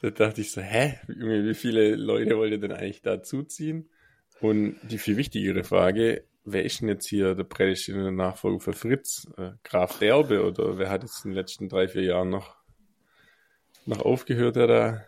[0.00, 0.98] Da dachte ich so, hä?
[1.08, 3.90] Wie viele Leute wollt ihr denn eigentlich dazuziehen?
[4.40, 9.28] Und die viel wichtigere Frage, wer ist denn jetzt hier der prädestinierte Nachfolger für Fritz?
[9.36, 12.56] Äh, Graf Derbe oder wer hat jetzt in den letzten drei, vier Jahren noch,
[13.86, 15.04] noch aufgehört, der da?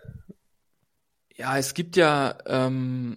[1.35, 3.16] Ja, es gibt ja, ähm,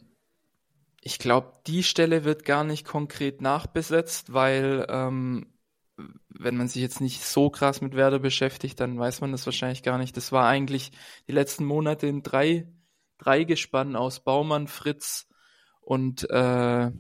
[1.02, 5.48] ich glaube, die Stelle wird gar nicht konkret nachbesetzt, weil ähm,
[6.30, 9.84] wenn man sich jetzt nicht so krass mit Werder beschäftigt, dann weiß man das wahrscheinlich
[9.84, 10.16] gar nicht.
[10.18, 10.92] Das war eigentlich
[11.28, 12.68] die letzten Monate in drei,
[13.18, 15.28] drei Gespannen aus Baumann, Fritz,
[15.86, 16.92] und äh,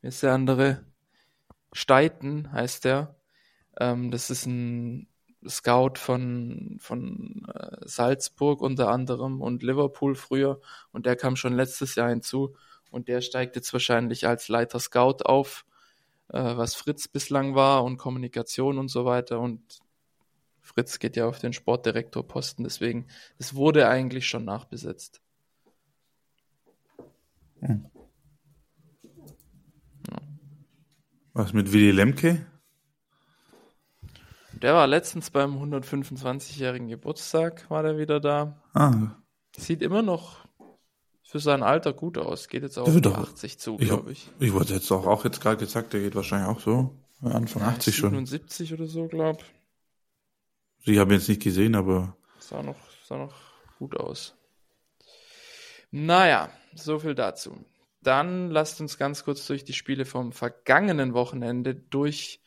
[0.00, 0.84] wie ist der andere?
[1.72, 3.16] Steiten heißt der.
[3.78, 5.08] Ähm, das ist ein
[5.46, 11.94] Scout von, von äh, Salzburg unter anderem und Liverpool früher und der kam schon letztes
[11.94, 12.56] Jahr hinzu
[12.90, 15.66] und der steigt jetzt wahrscheinlich als Leiter Scout auf,
[16.28, 19.80] äh, was Fritz bislang war und Kommunikation und so weiter und
[20.62, 23.06] Fritz geht ja auf den Sportdirektorposten, deswegen,
[23.38, 25.20] es wurde eigentlich schon nachbesetzt.
[27.60, 27.90] Hm.
[31.38, 32.44] Was mit Willy Lemke?
[34.60, 38.60] Der war letztens beim 125-jährigen Geburtstag, war der wieder da.
[38.74, 39.12] Ah.
[39.56, 40.38] Sieht immer noch
[41.22, 42.48] für sein Alter gut aus.
[42.48, 44.28] Geht jetzt auch um 80 zu, glaube ich.
[44.40, 46.96] Ich wollte jetzt auch, auch jetzt gerade gesagt, der geht wahrscheinlich auch so.
[47.22, 48.10] Anfang ja, 80 schon.
[48.10, 49.44] 77 oder so, glaube
[50.84, 52.16] Sie haben jetzt nicht gesehen, aber.
[52.40, 53.34] Sah noch, sah noch
[53.78, 54.34] gut aus.
[55.92, 57.64] Naja, so viel dazu.
[58.02, 62.38] Dann lasst uns ganz kurz durch die Spiele vom vergangenen Wochenende durchhaschen.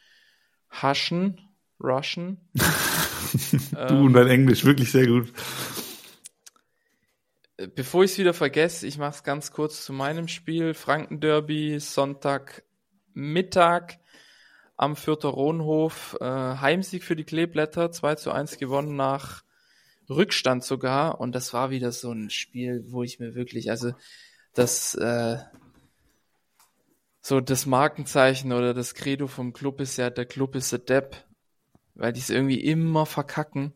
[1.84, 2.38] Rushen.
[2.54, 5.34] du ähm, und dein Englisch, wirklich sehr gut.
[7.58, 10.74] Äh, bevor ich es wieder vergesse, ich mache es ganz kurz zu meinem Spiel.
[10.74, 12.64] Franken-Derby, Sonntag
[13.14, 14.00] Mittag
[14.78, 16.18] am Fürther Rohnhof.
[16.20, 19.44] Äh, Heimsieg für die Kleeblätter, 2 zu 1 gewonnen nach
[20.10, 21.20] Rückstand sogar.
[21.20, 23.94] Und das war wieder so ein Spiel, wo ich mir wirklich, also
[24.54, 25.38] das äh,
[27.22, 31.16] so das Markenzeichen oder das Credo vom Club ist ja, der Club ist a Depp,
[31.94, 33.74] weil die es irgendwie immer verkacken.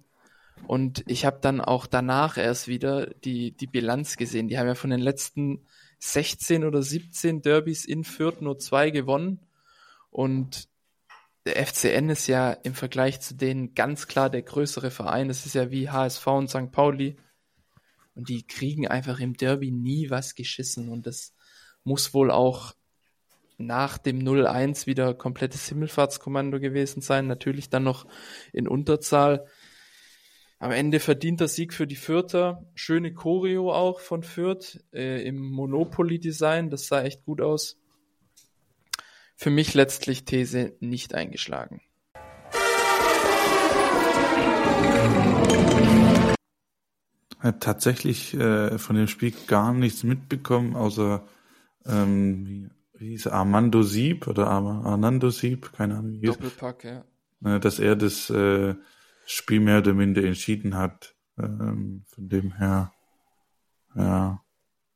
[0.67, 4.47] Und ich habe dann auch danach erst wieder die, die Bilanz gesehen.
[4.47, 5.65] Die haben ja von den letzten
[5.99, 9.41] 16 oder 17 Derbys in Fürth nur zwei gewonnen.
[10.09, 10.67] Und
[11.45, 15.27] der FCN ist ja im Vergleich zu denen ganz klar der größere Verein.
[15.27, 16.71] Das ist ja wie HSV und St.
[16.71, 17.17] Pauli.
[18.15, 20.89] Und die kriegen einfach im Derby nie was geschissen.
[20.89, 21.33] Und das
[21.83, 22.73] muss wohl auch
[23.57, 27.27] nach dem 0-1 wieder komplettes Himmelfahrtskommando gewesen sein.
[27.27, 28.07] Natürlich dann noch
[28.51, 29.45] in Unterzahl.
[30.57, 32.65] Am Ende verdienter Sieg für die Fürther.
[32.73, 36.69] Schöne Choreo auch von Fürth äh, im Monopoly-Design.
[36.69, 37.77] Das sah echt gut aus.
[39.35, 41.81] Für mich letztlich These nicht eingeschlagen.
[47.39, 51.23] Habe tatsächlich äh, von dem Spiel gar nichts mitbekommen, außer
[51.85, 52.69] ähm, wie,
[52.99, 57.05] wie hieß er, Armando Sieb oder Ar Arnando Sieb, keine Ahnung, wie hieß, Doppelpack, ja.
[57.43, 58.75] äh, dass er das äh,
[59.25, 61.15] Spiel mehr oder minder entschieden hat.
[61.37, 62.93] Ähm, von dem her,
[63.95, 64.41] ja.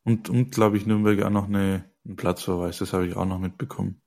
[0.04, 3.40] Und, und glaube ich, Nürnberg auch noch eine, einen Platzverweis, das habe ich auch noch
[3.40, 4.02] mitbekommen.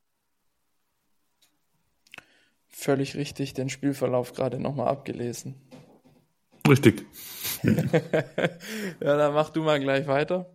[2.69, 5.55] Völlig richtig, den Spielverlauf gerade nochmal abgelesen.
[6.69, 7.05] Richtig.
[7.63, 7.79] ja,
[9.01, 10.47] dann mach du mal gleich weiter.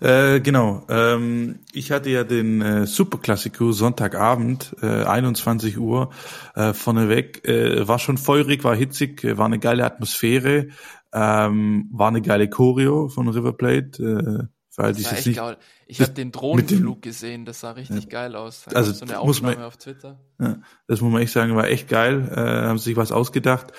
[0.00, 0.86] Äh, genau.
[0.88, 6.10] Ähm, ich hatte ja den äh, Superklassiko Sonntagabend, äh, 21 Uhr,
[6.54, 7.46] äh, vorneweg.
[7.46, 10.68] Äh, war schon feurig, war hitzig, äh, war eine geile Atmosphäre,
[11.12, 14.02] ähm, war eine geile Choreo von River Plate.
[14.02, 15.58] Äh, weil Das war ich echt nicht, geil.
[15.86, 18.64] Ich habe den Drohnenflug gesehen, das sah richtig geil aus.
[18.66, 20.18] Da Also, so eine muss man- Aufnahme auf Twitter.
[20.40, 22.26] Ja, das muss man echt sagen, war echt geil.
[22.34, 23.72] Äh, haben sich was ausgedacht.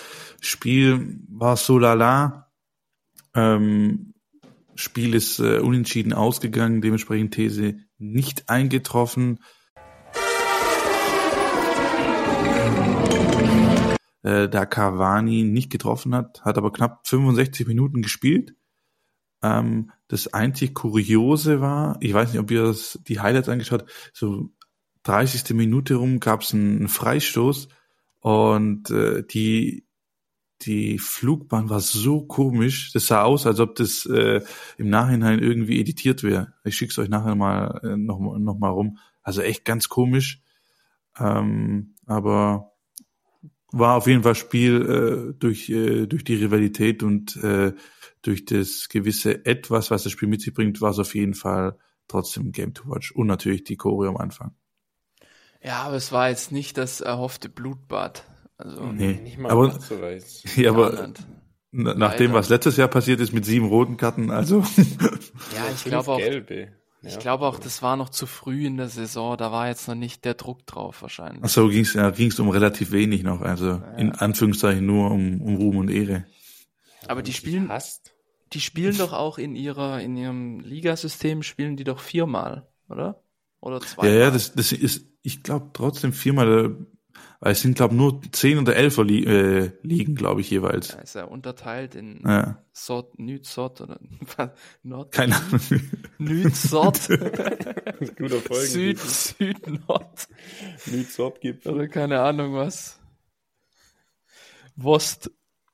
[0.45, 2.51] Spiel war so lala.
[3.33, 4.13] Ähm,
[4.75, 9.39] Spiel ist äh, unentschieden ausgegangen, dementsprechend These nicht eingetroffen.
[14.23, 18.53] Äh, da Cavani nicht getroffen hat, hat aber knapp 65 Minuten gespielt.
[19.41, 24.11] Ähm, das einzig Kuriose war, ich weiß nicht, ob ihr das, die Highlights angeschaut, habt,
[24.13, 24.49] so
[25.03, 25.51] 30.
[25.55, 27.69] Minute rum gab es einen Freistoß
[28.19, 29.85] und äh, die
[30.65, 32.91] die Flugbahn war so komisch.
[32.93, 34.41] Das sah aus, als ob das äh,
[34.77, 36.53] im Nachhinein irgendwie editiert wäre.
[36.63, 38.97] Ich schick's euch nachher mal äh, noch, noch mal rum.
[39.21, 40.41] Also echt ganz komisch.
[41.17, 42.73] Ähm, aber
[43.71, 47.73] war auf jeden Fall Spiel äh, durch äh, durch die Rivalität und äh,
[48.21, 51.77] durch das gewisse Etwas, was das Spiel mit sich bringt, war es auf jeden Fall
[52.07, 54.55] trotzdem Game to Watch und natürlich die Choreo am Anfang.
[55.61, 58.25] Ja, aber es war jetzt nicht das erhoffte Blutbad.
[58.57, 59.19] Also, Nee.
[59.23, 59.77] Nicht mal Aber-.
[60.55, 61.13] Ja, aber.
[61.75, 64.59] Na- Nach dem, was letztes Jahr passiert ist mit sieben roten Karten, also
[65.55, 66.67] Ja, ich glaube auch, Gelbe.
[67.01, 67.17] ich Ja.
[67.19, 69.35] glaube auch, das war noch zu früh in der Saison.
[69.37, 71.43] Da war jetzt noch nicht der Druck drauf wahrscheinlich.
[71.43, 75.55] ach so ging's ja, ging's um relativ wenig noch, also in Anführungszeichen nur um, um
[75.55, 76.25] Ruhm und Ehre.
[77.07, 77.71] Aber die spielen,
[78.53, 83.23] die spielen doch auch in ihrer, in ihrem Ligasystem spielen die doch viermal, oder?
[83.61, 84.13] Oder Ja, zweimal?
[84.19, 86.85] ja, das, das ist, ich glaube trotzdem viermal,
[87.39, 90.89] weil es sind glaube nur zehn oder elf li äh, liegen, glaube ich jeweils.
[90.89, 93.99] Da ist er unterteilt in Ja, Sort, Nüt, Sort oder
[94.83, 95.59] Nord, keine Ahnung.
[96.17, 98.67] Nüt, Sort, Guter Folgen.
[98.67, 100.27] Süd, Süd, Nord
[100.85, 101.65] Nützort gibt.
[101.67, 102.99] oder keine Ahnung was.
[104.75, 105.29] Wurst,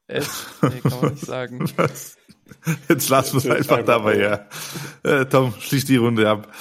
[0.07, 1.71] F, nee, kann man nicht sagen.
[2.89, 4.47] Jetzt lassen wir es einfach dabei, ja.
[5.03, 6.51] Äh, Tom, schließ die Runde ab.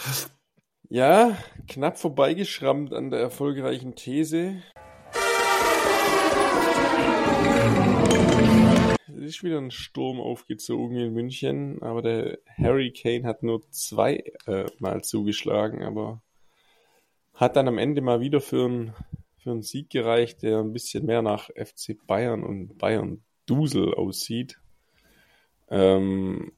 [0.91, 4.63] Ja, knapp vorbeigeschrammt an der erfolgreichen These.
[9.07, 14.33] Es ist wieder ein Sturm aufgezogen in München, aber der Harry Kane hat nur zwei
[14.47, 16.23] äh, Mal zugeschlagen, aber
[17.35, 18.95] hat dann am Ende mal wieder für einen
[19.37, 24.59] für einen Sieg gereicht, der ein bisschen mehr nach FC Bayern und Bayern Dusel aussieht.
[25.69, 26.53] Ähm,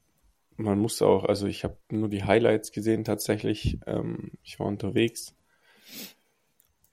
[0.63, 3.79] man muss auch, also ich habe nur die Highlights gesehen tatsächlich.
[3.85, 5.35] Ähm, ich war unterwegs.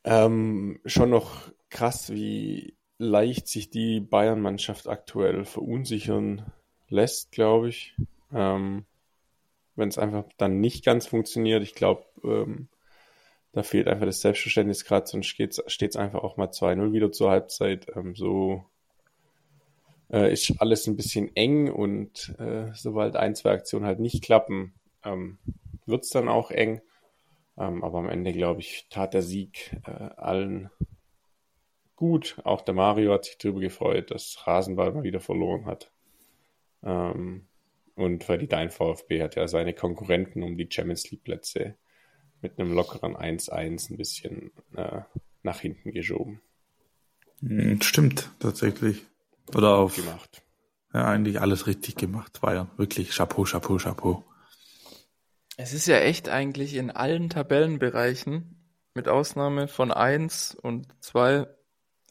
[0.05, 6.51] Ähm, schon noch krass, wie leicht sich die Bayern-Mannschaft aktuell verunsichern
[6.89, 7.95] lässt, glaube ich.
[8.33, 8.87] Ähm,
[9.77, 12.69] Wenn es einfach dann nicht ganz funktioniert, ich glaube, ähm,
[13.53, 17.31] da fehlt einfach das Selbstverständnis gerade, sonst steht es einfach auch mal 2-0 wieder zur
[17.31, 17.87] Halbzeit.
[17.97, 18.65] Ähm, so
[20.11, 24.75] äh, ist alles ein bisschen eng und äh, sobald ein, zwei Aktionen halt nicht klappen,
[25.05, 25.39] ähm,
[25.87, 26.81] wird es dann auch eng.
[27.57, 30.71] Ähm, aber am Ende, glaube ich, tat der Sieg äh, allen
[31.97, 32.37] gut.
[32.45, 35.91] Auch der Mario hat sich darüber gefreut, dass Rasenball mal wieder verloren hat.
[36.83, 37.47] Ähm,
[37.97, 41.75] und weil die Dein VfB hat ja seine Konkurrenten um die Champions League Plätze
[42.41, 45.01] mit einem lockeren 1-1 ein bisschen äh,
[45.43, 46.41] nach hinten geschoben
[47.41, 49.05] Hm, Stimmt, tatsächlich.
[49.55, 50.43] Oder auf, gemacht.
[50.93, 52.43] ja, eigentlich alles richtig gemacht.
[52.43, 54.25] War ja wirklich Chapeau, Chapeau, Chapeau.
[55.57, 58.55] Es ist ja echt eigentlich in allen Tabellenbereichen,
[58.95, 61.47] mit Ausnahme von 1 und 2,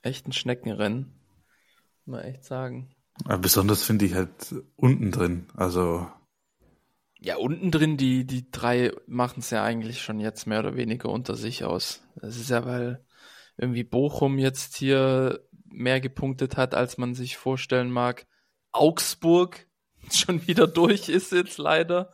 [0.02, 1.14] echt ein Schneckenrennen.
[2.06, 2.94] Muss man echt sagen.
[3.26, 5.48] Aber besonders finde ich halt unten drin.
[5.56, 6.08] Also,
[7.20, 11.10] Ja, unten drin, die, die drei machen es ja eigentlich schon jetzt mehr oder weniger
[11.10, 12.04] unter sich aus.
[12.16, 13.04] Das ist ja, weil
[13.58, 18.26] irgendwie Bochum jetzt hier mehr gepunktet hat, als man sich vorstellen mag.
[18.72, 19.68] Augsburg
[20.12, 22.12] schon wieder durch ist jetzt leider.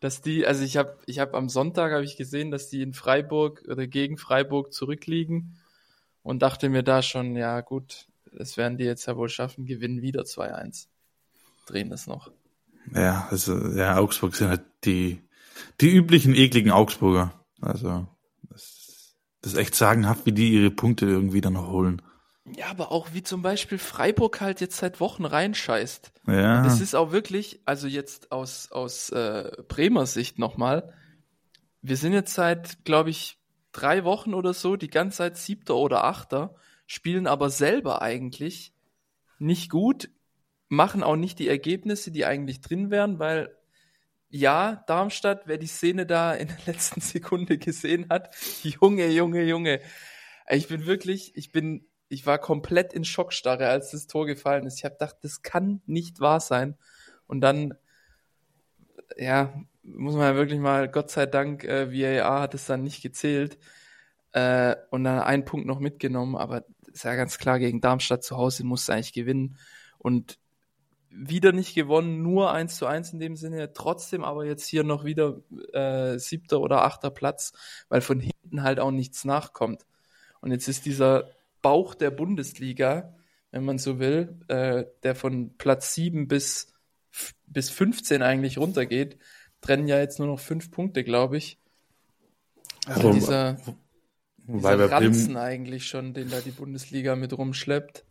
[0.00, 2.92] dass die, also ich habe ich hab am Sonntag habe ich gesehen, dass die in
[2.92, 5.58] Freiburg oder gegen Freiburg zurückliegen
[6.22, 10.02] und dachte mir da schon, ja gut, das werden die jetzt ja wohl schaffen, gewinnen
[10.02, 10.88] wieder 2-1.
[11.66, 12.30] Drehen das noch.
[12.94, 15.26] Ja, also ja, Augsburg sind halt die
[15.80, 17.32] die üblichen ekligen Augsburger.
[17.60, 18.06] Also
[18.48, 22.02] das, das ist echt sagenhaft, wie die ihre Punkte irgendwie dann noch holen.
[22.54, 26.12] Ja, aber auch wie zum Beispiel Freiburg halt jetzt seit Wochen reinscheißt.
[26.28, 26.64] Ja.
[26.64, 30.92] Es ist auch wirklich, also jetzt aus, aus äh, Bremer Sicht nochmal,
[31.82, 33.38] wir sind jetzt seit, glaube ich,
[33.72, 36.54] drei Wochen oder so die ganze Zeit Siebter oder Achter,
[36.86, 38.72] spielen aber selber eigentlich
[39.38, 40.08] nicht gut,
[40.68, 43.56] machen auch nicht die Ergebnisse, die eigentlich drin wären, weil
[44.28, 49.80] ja, Darmstadt, wer die Szene da in der letzten Sekunde gesehen hat, Junge, Junge, Junge.
[50.48, 54.78] Ich bin wirklich, ich bin, ich war komplett in Schockstarre, als das Tor gefallen ist.
[54.78, 56.76] Ich habe gedacht, das kann nicht wahr sein.
[57.26, 57.74] Und dann,
[59.16, 63.02] ja, muss man ja wirklich mal, Gott sei Dank, äh, VAR hat es dann nicht
[63.02, 63.58] gezählt
[64.32, 68.36] äh, und dann einen Punkt noch mitgenommen, aber ist ja ganz klar, gegen Darmstadt zu
[68.36, 69.56] Hause musste eigentlich gewinnen
[69.98, 70.38] und
[71.10, 75.04] wieder nicht gewonnen, nur eins zu eins in dem Sinne, trotzdem aber jetzt hier noch
[75.04, 75.40] wieder
[75.72, 77.52] äh, siebter oder achter Platz,
[77.88, 79.86] weil von hinten halt auch nichts nachkommt.
[80.40, 81.30] Und jetzt ist dieser
[81.66, 83.12] Bauch der Bundesliga,
[83.50, 86.72] wenn man so will, äh, der von Platz sieben bis,
[87.48, 89.18] bis 15 eigentlich runtergeht,
[89.60, 91.58] trennen ja jetzt nur noch fünf Punkte, glaube ich.
[92.86, 93.56] Also Aber- dieser,
[94.46, 98.04] Weil dieser bei Bremen, Ranzen eigentlich schon, den da die Bundesliga mit rumschleppt.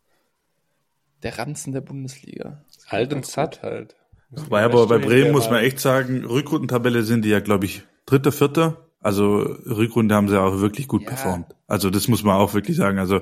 [1.22, 2.62] Der Ranzen der Bundesliga.
[2.88, 3.96] Alt und satt halt.
[4.28, 8.32] Wobei aber bei Bremen muss man echt sagen, Rückrundentabelle sind die ja, glaube ich, dritter,
[8.32, 8.85] vierter.
[9.06, 11.10] Also Rückrunde haben sie auch wirklich gut Ja.
[11.10, 11.54] performt.
[11.68, 12.98] Also das muss man auch wirklich sagen.
[12.98, 13.20] Also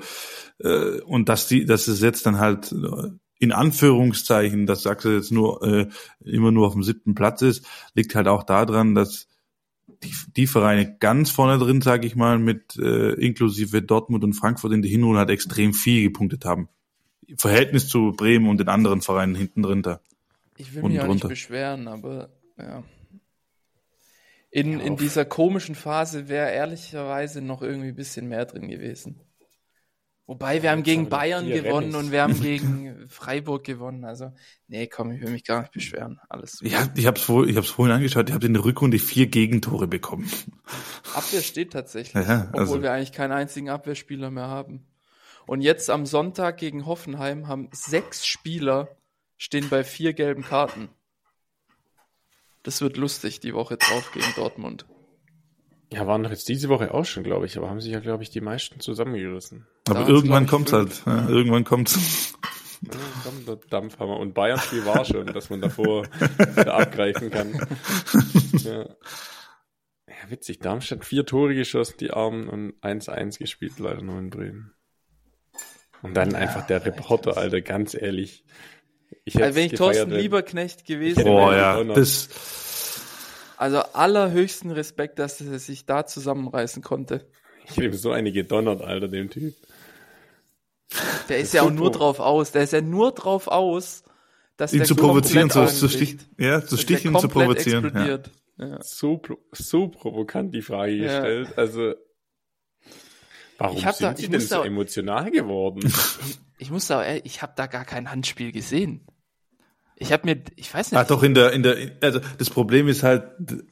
[0.60, 5.10] äh, und dass die, dass es jetzt dann halt äh, in Anführungszeichen, das sagst du
[5.10, 5.88] jetzt nur äh,
[6.24, 9.28] immer nur auf dem siebten Platz ist, liegt halt auch daran, dass
[10.02, 14.72] die, die Vereine ganz vorne drin, sage ich mal, mit äh, inklusive Dortmund und Frankfurt
[14.72, 16.70] in der Hinrunde halt extrem viel gepunktet haben.
[17.26, 20.00] Im Verhältnis zu Bremen und den anderen Vereinen hinten drin da.
[20.56, 21.28] Ich will mich auch nicht drunter.
[21.28, 22.82] beschweren, aber ja.
[24.54, 29.20] In, Ja, in dieser komischen Phase wäre ehrlicherweise noch irgendwie ein bisschen mehr drin gewesen.
[30.26, 31.96] Wobei wir haben gegen haben wir Bayern gewonnen Rennis.
[31.96, 34.04] und wir haben gegen Freiburg gewonnen.
[34.04, 34.32] Also,
[34.68, 36.20] nee, komm, ich will mich gar nicht beschweren.
[36.28, 36.66] Alles super.
[36.70, 39.00] Ich, hab, ich habe es vor, ich hab's vorhin angeschaut, ihr habt in der Rückrunde
[39.00, 40.30] vier Gegentore bekommen.
[41.14, 44.86] Abwehr steht tatsächlich, Ja, obwohl also- wir eigentlich keinen einzigen Abwehrspieler mehr haben.
[45.48, 48.88] Und jetzt am Sonntag gegen Hoffenheim haben sechs Spieler
[49.36, 50.90] stehen bei vier gelben Karten.
[52.64, 54.86] Das wird lustig die Woche drauf gegen Dortmund.
[55.92, 58.22] Ja, waren doch jetzt diese Woche auch schon, glaube ich, aber haben sich ja, glaube
[58.22, 59.66] ich, die meisten zusammengerissen.
[59.86, 61.02] Aber irgendwann kommt's halt.
[61.06, 62.34] Ja, irgendwann kommt's.
[62.80, 64.18] Ja, komm, der Dampfhammer.
[64.18, 66.04] Und Bayern Spiel war schon, dass man davor
[66.56, 67.66] wieder abgreifen kann.
[68.64, 68.84] Ja.
[70.06, 70.60] ja, witzig.
[70.60, 74.72] Darmstadt vier Tore geschossen, die Armen, und 1-1 gespielt, leider nur in Bremen.
[76.00, 78.44] Und dann einfach der Reporter, Alter, ganz ehrlich.
[79.24, 81.94] Ich Also wenn ich Thorsten Lieberknecht gewesen Boah, wäre, ja.
[81.94, 82.28] das,
[83.56, 87.26] also allerhöchsten Respekt, dass er sich da zusammenreißen konnte.
[87.66, 89.54] Ich ihm so eine gedonnert, Alter, dem Typ.
[91.28, 91.80] Der ist ist ja auch super.
[91.80, 94.04] nur drauf aus, der ist ja nur drauf aus,
[94.56, 97.92] dass ihn der zu provozieren, so komplett zu stich, ja, zu sticheln, zu provozieren.
[97.94, 98.18] Ja.
[98.56, 98.82] Ja.
[98.82, 99.20] So,
[99.52, 101.06] so provokant die Frage Ja.
[101.06, 101.58] gestellt.
[101.58, 101.94] Also,
[103.58, 105.80] warum Ich sind da- ich denn so da- emotional geworden?
[106.56, 109.00] Ich muss sagen, ich habe da gar kein Handspiel gesehen.
[109.96, 112.86] Ich habe mir, ich weiß nicht, Ah, doch in der, in der, also das Problem
[112.88, 113.24] ist halt,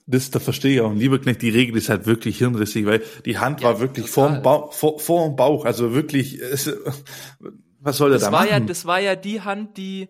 [0.07, 3.61] das, da verstehe ich auch, Lieberknecht, die Regel ist halt wirklich hirnrissig, weil die Hand
[3.61, 4.31] Ja, war wirklich total.
[4.35, 6.66] vorm Bauch, vor, vorm Bauch, also wirklich, es,
[7.81, 8.51] was soll der das da war machen?
[8.51, 10.09] ja, das war ja die Hand, die,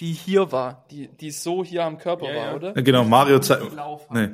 [0.00, 2.54] die hier war, die, die so hier am Körper Ja, war, ja.
[2.56, 2.72] oder?
[2.74, 4.28] Genau, Mario zeigt, Die nee,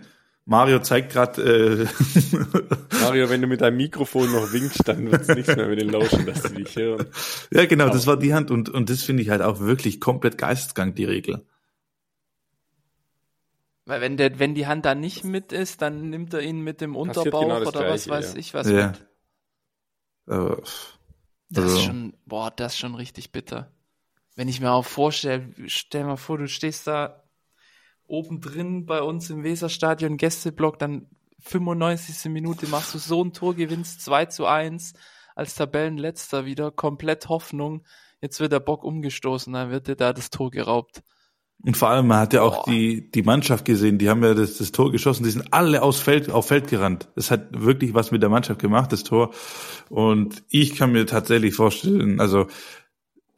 [0.46, 1.86] Mario zeigt gerade, äh,
[3.02, 6.26] Mario, wenn du mit deinem Mikrofon noch winkst, dann wird's nichts mehr mit den Lauschen,
[6.26, 7.06] dass sie dich hören.
[7.52, 10.38] ja genau, das war die Hand und, und das finde ich halt auch wirklich komplett
[10.38, 11.44] geisteskrank, die Regel.
[13.86, 16.80] Weil wenn der, wenn die Hand da nicht mit ist, dann nimmt er ihn mit
[16.80, 18.38] dem Passiert Unterbauch genau oder was Gleiche, weiß ja.
[18.38, 18.86] ich was Ja.
[18.88, 19.00] mit.
[20.28, 20.62] Äh,
[21.52, 23.70] Das Also- ist schon, boah, das ist schon richtig bitter.
[24.36, 27.24] Wenn ich mir auch vorstelle, stell mal vor, du stehst da
[28.10, 31.06] oben drin bei uns im Weserstadion Gästeblock, dann
[31.40, 32.30] 95.
[32.30, 34.92] Minute machst du so ein Tor, gewinnst 2 zu 1
[35.34, 37.84] als Tabellenletzter wieder, komplett Hoffnung.
[38.20, 41.02] Jetzt wird der Bock umgestoßen, dann wird dir da das Tor geraubt.
[41.62, 42.72] Und vor allem, man hat ja auch Boah.
[42.72, 46.00] die, die Mannschaft gesehen, die haben ja das, das Tor geschossen, die sind alle aus
[46.00, 47.08] Feld, auf Feld gerannt.
[47.16, 49.30] Das hat wirklich was mit der Mannschaft gemacht, das Tor.
[49.90, 52.46] Und ich kann mir tatsächlich vorstellen, also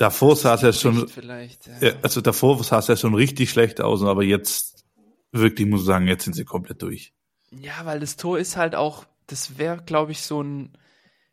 [0.03, 1.89] davor sah es ja schon, Vielleicht, ja.
[1.89, 4.85] ja, also davor sah es ja schon richtig schlecht aus, aber jetzt
[5.31, 7.13] wirklich, muss ich sagen, jetzt sind sie komplett durch.
[7.53, 10.73] Ja, weil das Tor ist halt auch, das wäre, glaube ich, so ein,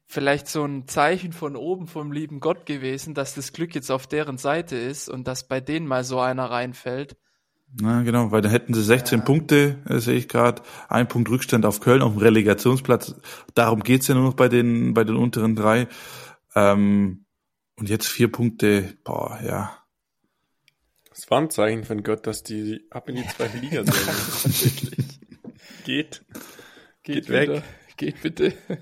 [0.06, 4.06] vielleicht so ein Zeichen von oben vom lieben Gott gewesen, dass das Glück jetzt auf
[4.06, 7.18] deren Seite ist und dass bei denen mal so einer reinfällt.
[7.74, 11.66] Na, genau, weil da hätten sie 16 Punkte, äh, sehe ich gerade, ein Punkt Rückstand
[11.66, 13.16] auf Köln auf dem Relegationsplatz.
[13.56, 15.88] Darum geht's ja nur noch bei den, bei den unteren drei.
[16.56, 17.26] Ähm,
[17.80, 19.76] und jetzt vier Punkte, boah, ja.
[21.12, 24.64] Es war ein Zeichen von Gott, dass die ab in die zweite Liga sollen.
[25.86, 26.24] Geht.
[27.04, 27.50] Geht, Geht weg.
[27.50, 27.64] wieder.
[27.98, 28.54] Geht bitte.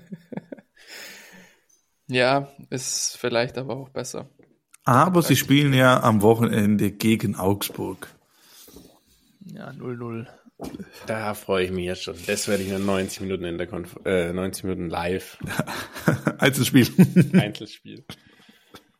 [2.06, 4.28] ja, ist vielleicht aber auch besser.
[4.84, 8.08] Aber sie spielen ja am Wochenende gegen Augsburg.
[9.44, 10.26] Ja, 0-0.
[11.06, 12.16] Da freue ich mich jetzt schon.
[12.26, 15.38] Das werde ich nur 90 Minuten in der Konf äh, 90 Minuten live.
[16.38, 16.88] Einzelspiel.
[17.32, 18.04] Einzelspiel.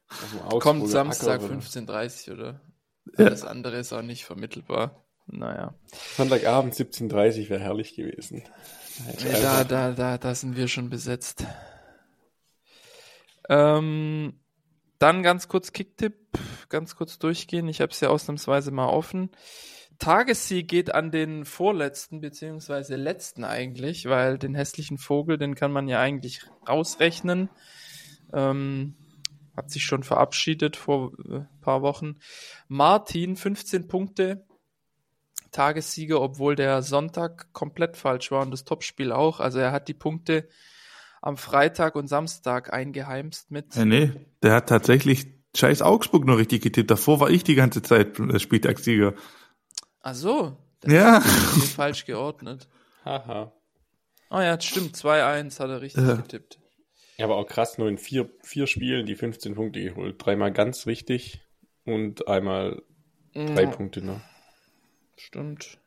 [0.08, 2.60] Augsburger Kommt Samstag Acker oder- 15.30 oder?
[3.16, 3.26] Ja.
[3.26, 5.04] Alles andere ist auch nicht vermittelbar.
[5.26, 5.74] Naja.
[6.16, 8.42] Sonntagabend 17.30 wäre herrlich gewesen.
[9.22, 11.44] Nee, da, da, da, da sind wir schon besetzt.
[13.48, 14.40] Ähm,
[14.98, 16.16] dann ganz kurz Kicktipp,
[16.68, 17.68] ganz kurz durchgehen.
[17.68, 19.30] Ich habe es ja ausnahmsweise mal offen.
[19.98, 25.88] Tagessieg geht an den vorletzten, beziehungsweise letzten eigentlich, weil den hässlichen Vogel, den kann man
[25.88, 27.50] ja eigentlich rausrechnen.
[28.32, 28.94] Ähm,
[29.58, 32.16] hat sich schon verabschiedet vor äh, paar Wochen.
[32.68, 34.46] Martin, 15 Punkte,
[35.50, 39.40] Tagessieger, obwohl der Sonntag komplett falsch war und das Topspiel auch.
[39.40, 40.48] Also er hat die Punkte
[41.22, 43.74] am Freitag und Samstag eingeheimst mit.
[43.74, 46.90] Ja, nee, der hat tatsächlich scheiß Augsburg noch richtig getippt.
[46.90, 49.14] Davor war ich die ganze Zeit äh, Spieltagssieger.
[50.02, 51.20] Ach so, das Ja.
[51.20, 52.68] falsch geordnet.
[53.04, 53.52] Haha.
[54.30, 56.14] Ah ja, stimmt, 2-1 hat er richtig Ja.
[56.16, 56.60] getippt.
[57.18, 60.16] Ja, aber auch krass, nur in vier, vier Spielen die 15 Punkte geholt.
[60.18, 61.40] Dreimal ganz richtig
[61.84, 62.82] und einmal
[63.34, 64.20] drei Ja, Punkte noch.
[65.16, 65.78] Stimmt.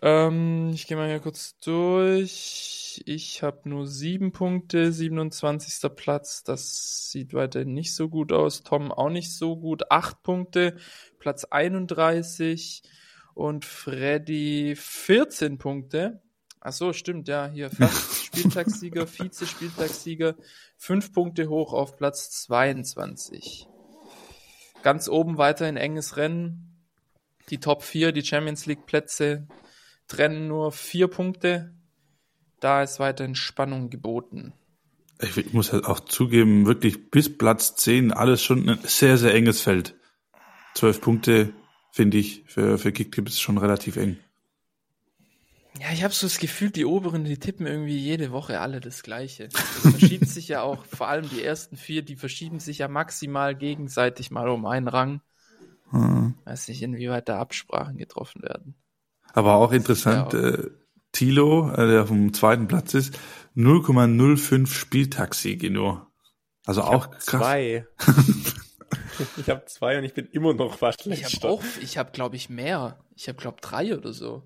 [0.00, 3.02] Ähm, ich gehe mal hier kurz durch.
[3.04, 5.94] Ich habe nur sieben Punkte, 27.
[5.94, 6.44] Platz.
[6.44, 8.62] Das sieht weiterhin nicht so gut aus.
[8.62, 9.90] Tom auch nicht so gut.
[9.90, 10.76] Acht Punkte,
[11.18, 12.82] Platz 31.
[13.34, 16.22] Und Freddy 14 Punkte.
[16.60, 20.34] Ach so, stimmt, ja, hier fast Spieltagssieger, Vize-Spieltagssieger.
[20.76, 23.68] Fünf Punkte hoch auf Platz 22.
[24.82, 26.86] Ganz oben weiter in enges Rennen.
[27.50, 29.48] Die Top 4, die Champions League Plätze
[30.06, 31.74] trennen nur vier Punkte.
[32.60, 34.52] Da ist weiterhin Spannung geboten.
[35.20, 39.60] Ich muss halt auch zugeben, wirklich bis Platz 10 alles schon ein sehr, sehr enges
[39.60, 39.94] Feld.
[40.74, 41.52] Zwölf Punkte,
[41.90, 44.18] finde ich, für, für Kicktipp ist schon relativ eng.
[45.80, 49.02] Ja, ich habe so das Gefühl, die Oberen, die tippen irgendwie jede Woche alle das
[49.02, 49.48] Gleiche.
[49.48, 53.54] Das verschiebt sich ja auch, vor allem die ersten vier, die verschieben sich ja maximal
[53.54, 55.20] gegenseitig mal um einen Rang.
[55.90, 56.34] Hm.
[56.44, 58.74] Weiß nicht, inwieweit da Absprachen getroffen werden.
[59.32, 60.38] Aber auch interessant, Ja.
[60.40, 60.70] äh,
[61.12, 63.18] Tilo, äh, der auf dem zweiten Platz ist,
[63.56, 66.10] 0,05 Spieltagssiege nur.
[66.66, 67.24] Also auch krass.
[67.24, 67.86] Zwei.
[69.38, 72.36] ich habe zwei und ich bin immer noch fast Ich habe auch, ich habe glaube
[72.36, 72.98] ich mehr.
[73.16, 74.42] Ich habe glaube drei oder so.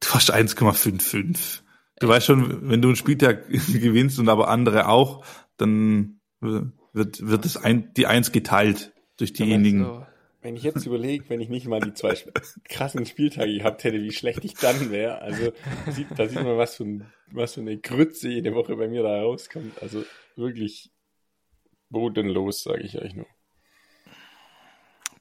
[0.00, 1.60] Du hast 1,55.
[1.98, 5.24] Du weißt schon, wenn du einen Spieltag gewinnst und aber andere auch,
[5.56, 9.84] dann wird, wird das ein, die Eins geteilt durch diejenigen.
[9.84, 10.06] So.
[10.42, 12.14] Wenn ich jetzt überlege, wenn ich nicht mal die zwei
[12.68, 15.20] krassen Spieltage gehabt hätte, wie schlecht ich dann wäre.
[15.20, 15.52] Also
[15.90, 19.02] sieht, da sieht man, was für, ein, was für eine Grütze jede Woche bei mir
[19.02, 19.82] da rauskommt.
[19.82, 20.04] Also
[20.36, 20.92] wirklich
[21.88, 23.26] bodenlos, sage ich euch nur.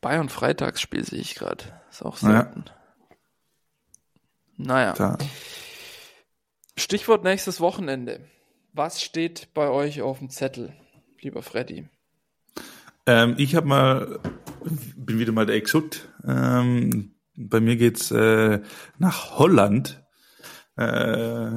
[0.01, 1.63] Bayern Freitagsspiel sehe ich gerade.
[1.89, 2.53] Ist auch Ja.
[4.57, 4.93] Naja.
[4.93, 5.17] Da.
[6.77, 8.27] Stichwort nächstes Wochenende.
[8.73, 10.73] Was steht bei euch auf dem Zettel,
[11.21, 11.87] lieber Freddy?
[13.05, 14.19] Ähm, ich habe mal,
[14.95, 16.09] bin wieder mal der Exot.
[16.25, 18.61] Ähm, bei mir geht's äh,
[18.97, 20.03] nach Holland.
[20.77, 21.51] Äh,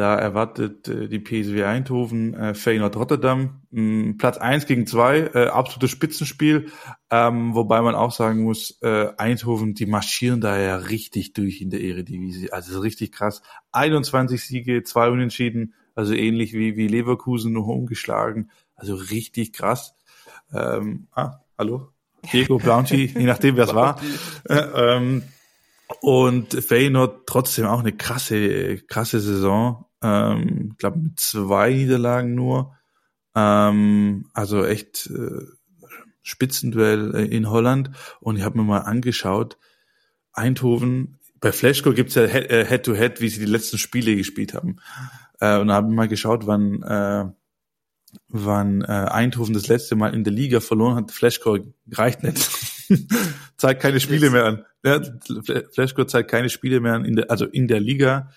[0.00, 3.60] da erwartet äh, die PSW Eindhoven äh, Feyenoord Rotterdam.
[3.70, 6.70] Mh, Platz eins gegen zwei, äh, absolutes Spitzenspiel.
[7.10, 11.70] Ähm, wobei man auch sagen muss, äh, Eindhoven, die marschieren da ja richtig durch in
[11.70, 12.50] der Eredivisie.
[12.50, 13.42] Also richtig krass.
[13.72, 18.50] 21 Siege, zwei Unentschieden, also ähnlich wie, wie Leverkusen noch umgeschlagen.
[18.74, 19.94] Also richtig krass.
[20.52, 21.88] Ähm, ah, hallo?
[22.32, 24.00] Diego Bounty, je nachdem, wer es war.
[24.48, 25.22] Äh, ähm,
[26.00, 29.86] und Feyenoord trotzdem auch eine krasse, krasse Saison.
[30.02, 32.76] Ähm, glaube mit zwei Niederlagen nur.
[33.34, 35.46] Ähm, also echt äh,
[36.22, 37.90] Spitzenduell äh, in Holland.
[38.20, 39.58] Und ich habe mir mal angeschaut,
[40.32, 44.76] Eindhoven, bei Flashcore gibt's ja Head- äh, Head-to-Head, wie sie die letzten Spiele gespielt haben.
[45.40, 47.24] Äh, und da habe ich mal geschaut, wann, äh,
[48.28, 51.10] wann äh, Eindhoven das letzte Mal in der Liga verloren hat.
[51.10, 52.50] Flashcore reicht nicht.
[53.56, 54.64] zeigt keine Spiele mehr an.
[54.84, 55.00] Ja,
[55.72, 58.30] Flashcode zeigt keine Spiele mehr an, in der, also in der Liga.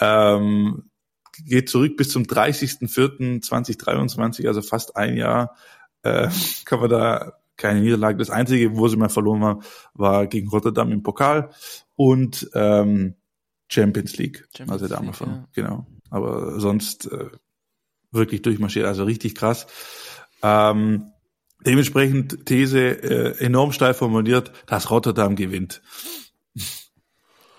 [0.00, 0.90] Ähm,
[1.32, 5.56] geht zurück bis zum 30.04.2023, also fast ein Jahr,
[6.02, 6.28] äh,
[6.64, 8.18] kann man da keine Niederlage.
[8.18, 9.62] Das Einzige, wo sie mal verloren haben,
[9.94, 11.50] war gegen Rotterdam im Pokal
[11.96, 13.14] und ähm,
[13.68, 14.48] Champions League.
[14.56, 15.48] Champions also da League, mal von, ja.
[15.52, 15.86] genau.
[16.10, 17.30] Aber sonst äh,
[18.10, 19.66] wirklich durchmarschiert, also richtig krass.
[20.42, 21.12] Ähm,
[21.64, 25.82] dementsprechend These äh, enorm steil formuliert, dass Rotterdam gewinnt.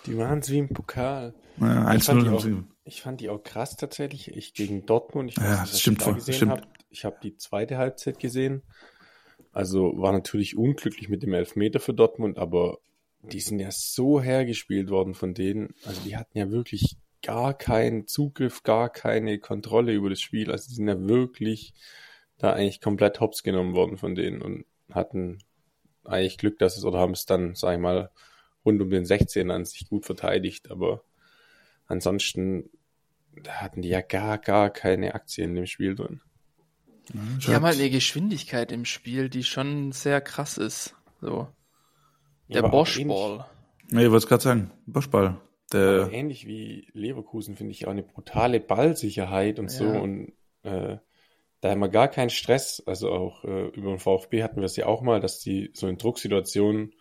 [0.05, 1.33] Die waren es wie im Pokal.
[1.59, 2.63] Ja, Ich fand, 1-0 die haben sie.
[2.85, 4.35] Ich fand die auch krass tatsächlich.
[4.35, 6.51] Ich gegen Dortmund, ich weiß Ja, das stimmt ihr da gesehen stimmt.
[6.51, 6.85] habt.
[6.89, 8.61] Ich habe die zweite Halbzeit gesehen.
[9.51, 12.79] Also war natürlich unglücklich mit dem Elfmeter für Dortmund, aber
[13.21, 15.73] die sind ja so hergespielt worden von denen.
[15.85, 20.51] Also die hatten ja wirklich gar keinen Zugriff, gar keine Kontrolle über das Spiel.
[20.51, 21.73] Also die sind ja wirklich
[22.37, 25.39] da eigentlich komplett hops genommen worden von denen und hatten
[26.03, 28.09] eigentlich Glück, dass es, oder haben es dann, sag ich mal,
[28.65, 31.03] rund um den 16 an sich gut verteidigt, aber
[31.93, 32.69] ansonsten
[33.41, 36.21] da hatten die ja gar, gar keine Aktien in dem Spiel drin.
[37.09, 40.95] Die haben halt eine Geschwindigkeit im Spiel, die schon sehr krass ist.
[41.19, 41.47] So.
[42.47, 43.45] Der Boschball.
[43.91, 45.41] Ja, ich wollte es gerade sagen, Boschball.
[45.71, 49.99] Der, ähnlich wie Leverkusen finde ich auch eine brutale Ballsicherheit und so Ja.
[49.99, 50.97] und äh,
[51.61, 52.83] da haben wir gar keinen Stress.
[52.85, 55.87] Also auch äh, über den VfB hatten wir es ja auch mal, dass die so
[55.87, 56.93] in Drucksituationen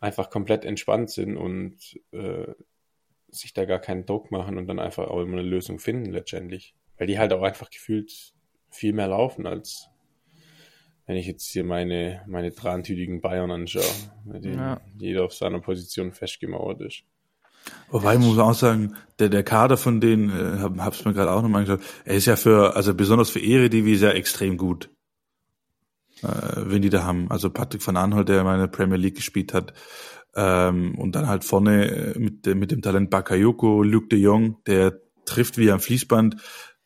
[0.00, 1.76] einfach komplett entspannt sind und
[2.12, 2.54] äh,
[3.32, 6.74] sich da gar keinen Druck machen und dann einfach auch immer eine Lösung finden letztendlich.
[6.98, 8.32] Weil die halt auch einfach gefühlt
[8.70, 9.88] viel mehr laufen, als
[11.06, 13.82] wenn ich jetzt hier meine, meine drahntütigen Bayern anschaue,
[14.24, 14.80] mit denen Ja.
[14.98, 17.02] jeder auf seiner Position festgemauert ist.
[17.90, 21.30] wobei muss man auch sagen, der, der Kader von denen, äh, hab, hab's mir gerade
[21.30, 24.90] auch nochmal angeschaut, er ist ja für, also besonders für Eredivisie ja extrem gut.
[26.22, 26.26] Äh,
[26.56, 27.30] wenn die da haben.
[27.30, 29.72] Also Patrick van Aanholt, der in der Premier League gespielt hat,
[30.34, 34.56] ähm, und dann halt vorne äh, mit, dem- mit dem Talent Bakayoko, Luc de Jong,
[34.66, 36.36] der trifft wie am Fließband.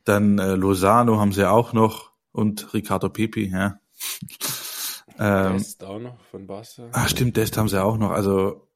[0.05, 3.81] Dann äh, Lozano haben sie auch noch und Ricardo Pepi, ja.
[5.19, 6.89] ähm, Dest auch noch von Barca.
[6.93, 8.11] Ah, stimmt, Dest haben sie auch noch.
[8.11, 8.69] Also,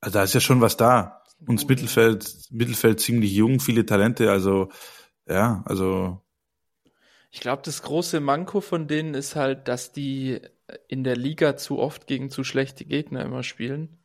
[0.00, 1.22] also da ist ja schon was da.
[1.46, 4.30] Und das Mittelfeld, Mittelfeld ziemlich jung, viele Talente.
[4.30, 4.70] Also,
[5.28, 6.22] ja, also,
[7.30, 10.40] Ich glaube, das große Manko von denen ist halt, dass die
[10.88, 13.98] in der Liga zu oft gegen zu schlechte Gegner immer spielen.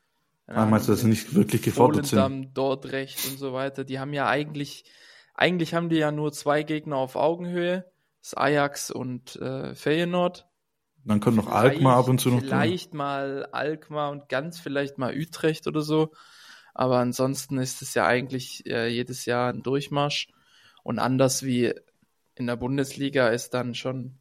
[0.48, 2.20] Ah, meinst du, dass sie nicht wirklich gefordert sind?
[2.20, 3.84] Volendam, Dordrecht und so weiter.
[3.84, 4.84] Die haben ja eigentlich,
[5.34, 7.86] eigentlich haben die ja nur zwei Gegner auf Augenhöhe.
[8.22, 10.48] Das Ajax und äh, Feyenoord.
[11.06, 12.42] Dann kommt noch Alkmaar ab und zu noch.
[12.42, 16.12] Vielleicht mal Alkmaar und ganz vielleicht mal Utrecht oder so.
[16.76, 20.28] Aber ansonsten ist es ja eigentlich äh, jedes Jahr ein Durchmarsch.
[20.84, 21.74] Und anders wie
[22.42, 24.18] in der Bundesliga ist dann schon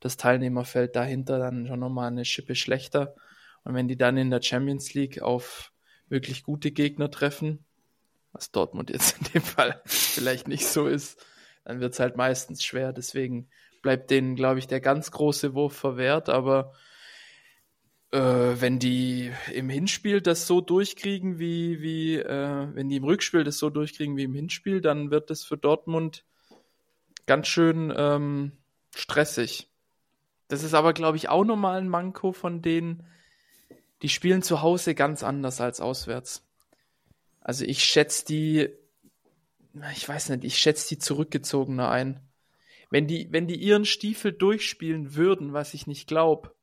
[0.00, 3.14] das Teilnehmerfeld dahinter dann schon nochmal eine Schippe schlechter.
[3.62, 5.72] Und wenn die dann in der Champions League auf
[6.08, 7.64] wirklich gute Gegner treffen,
[8.32, 11.24] was Dortmund jetzt in dem Fall vielleicht nicht so ist,
[11.64, 12.92] dann wird es halt meistens schwer.
[12.92, 13.48] Deswegen
[13.82, 16.28] bleibt denen, glaube ich, der ganz große Wurf verwehrt.
[16.28, 16.72] Aber
[18.10, 23.44] äh, wenn die im Hinspiel das so durchkriegen, wie, wie äh, wenn die im Rückspiel
[23.44, 26.24] das so durchkriegen wie im Hinspiel, dann wird es für Dortmund
[27.32, 28.52] ganz schön ähm,
[28.94, 29.70] stressig.
[30.48, 33.06] Das ist aber, glaube ich, auch nochmal ein Manko von denen,
[34.02, 36.44] die spielen zu Hause ganz anders als auswärts.
[37.40, 38.68] Also ich schätze die,
[39.96, 42.20] ich weiß nicht, ich schätze die zurückgezogener ein.
[42.90, 46.54] Wenn die, wenn die ihren Stiefel durchspielen würden, was ich nicht glaube,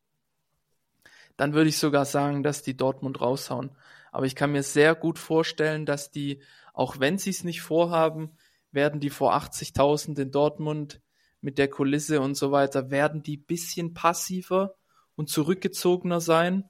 [1.36, 3.72] dann würde ich sogar sagen, dass die Dortmund raushauen.
[4.12, 6.44] Aber ich kann mir sehr gut vorstellen, dass die,
[6.74, 8.38] auch wenn sie es nicht vorhaben,
[8.72, 11.02] werden die vor 80.000 in Dortmund
[11.42, 14.76] mit der Kulisse und so weiter, werden die bisschen passiver
[15.16, 16.70] und zurückgezogener sein.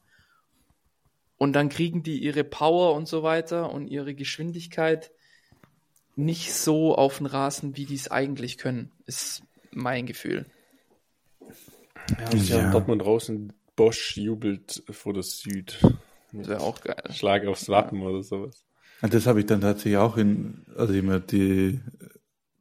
[1.37, 5.11] Und dann kriegen die ihre Power und so weiter und ihre Geschwindigkeit
[6.15, 9.41] nicht so auf den Rasen, wie die es eigentlich können, ist
[9.71, 10.45] mein Gefühl.
[12.19, 12.71] Ja, sie Ja.
[12.71, 15.79] Dortmund raus und Bosch jubelt vor der Süd.
[16.33, 17.01] Das wäre auch geil.
[17.11, 18.65] Schlag aufs Wappen oder sowas.
[19.01, 21.79] Das habe ich dann tatsächlich auch in, also ich mir die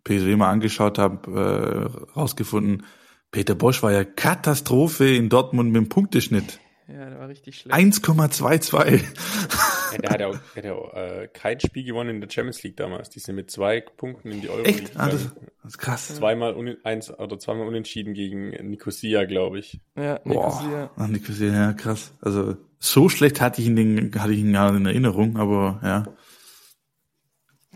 [0.04, 2.84] PSW mal angeschaut habe, äh, rausgefunden,
[3.30, 6.60] Peter Bosch war ja Katastrophe in Dortmund mit dem Punkteschnitt.
[6.88, 7.76] Ja, der war richtig schlecht.
[7.76, 9.02] 1,22.
[9.92, 12.30] Ja, der hat ja auch, der hat ja auch äh, kein Spiel gewonnen in der
[12.30, 13.10] Champions League damals.
[13.10, 14.96] Die sind mit zwei Punkten in die Euro Echt?
[14.96, 15.48] Ah, das, gegangen.
[15.62, 16.14] das ist krass.
[16.14, 19.80] Zweimal un, eins oder zweimal unentschieden gegen Nicosia, glaube ich.
[19.96, 20.90] Ja, Nicosia.
[20.96, 22.12] ah, Nicosia, ja, krass.
[22.22, 25.80] Also so schlecht hatte ich ihn, den, hatte ich ihn gar nicht in Erinnerung, aber
[25.82, 26.04] ja.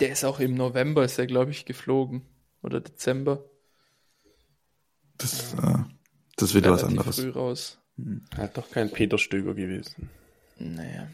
[0.02, 2.22] Der ist auch im November, ist er, glaube ich, geflogen.
[2.60, 3.44] Oder Dezember.
[5.16, 5.78] Das, äh,
[6.36, 7.20] das wird was anderes.
[7.20, 7.78] früh raus.
[8.36, 10.10] Halt doch kein Peter Stöger gewesen.
[10.58, 11.06] Naja.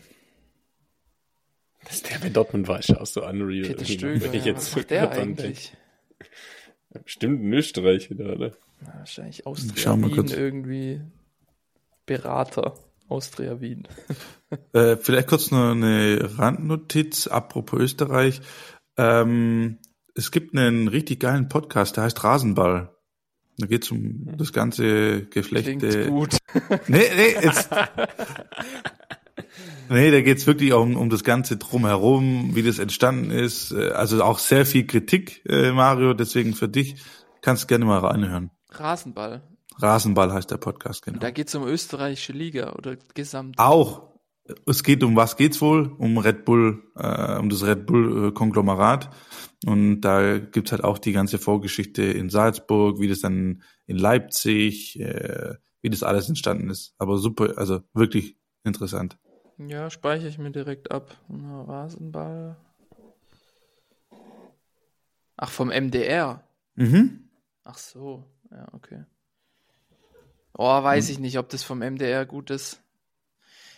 [1.84, 3.68] Dass der bei Dortmund war, ist ja auch so unreal.
[3.68, 5.72] Peter Stöger, wenn ich ja, jetzt was macht der eigentlich?
[6.88, 7.04] denke.
[7.04, 8.56] Bestimmt ein Österreicher da, oder?
[8.80, 10.32] Ja, wahrscheinlich Austria Wien kurz.
[10.32, 11.02] irgendwie.
[12.06, 12.72] Berater.
[13.10, 13.86] Austria Wien.
[14.72, 18.40] Äh, vielleicht kurz noch eine Randnotiz, apropos Österreich.
[18.98, 19.78] Ähm,
[20.14, 22.94] es gibt einen richtig geilen Podcast, der heißt Rasenball.
[23.56, 25.78] Da geht es um das ganze Geflecht.
[25.78, 26.36] Klingt gut.
[26.86, 27.68] Nee, nee, jetzt.
[29.88, 33.72] nee, da geht's wirklich um, um das Ganze drumherum, wie das entstanden ist.
[33.72, 36.96] Äh, Also auch sehr viel Kritik, äh, Mario, deswegen für dich
[37.42, 38.50] kannst du gerne mal reinhören.
[38.70, 39.42] Rasenball.
[39.80, 41.18] Rasenball heißt der Podcast, genau.
[41.18, 43.58] Da geht's um österreichische Liga oder gesamt.
[43.58, 44.07] Auch.
[44.66, 45.92] Es geht um was geht's wohl?
[45.98, 49.10] Um Red Bull, äh, um das Red Bull äh, Konglomerat.
[49.66, 54.98] Und da gibt's halt auch die ganze Vorgeschichte in Salzburg, wie das dann in Leipzig,
[55.00, 56.94] äh, wie das alles entstanden ist.
[56.98, 59.18] Aber super, also wirklich interessant.
[59.58, 61.16] Ja, speichere ich mir direkt ab.
[61.28, 62.56] Na, Rasenball.
[65.36, 66.44] Ach, vom MDR.
[66.76, 67.28] Mhm.
[67.64, 68.24] Ach so.
[68.50, 69.04] Ja, okay.
[70.54, 72.80] Oh, weiß ich nicht, ob das vom MDR gut ist.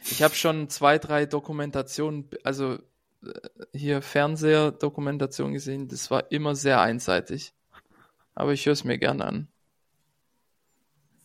[0.02, 2.74] Ich habe schon zwei, drei Dokumentationen, also
[3.22, 3.30] äh,
[3.74, 7.52] hier Fernsehdokumentationen gesehen, das war immer sehr einseitig.
[8.34, 9.48] Aber ich höre es mir gerne an.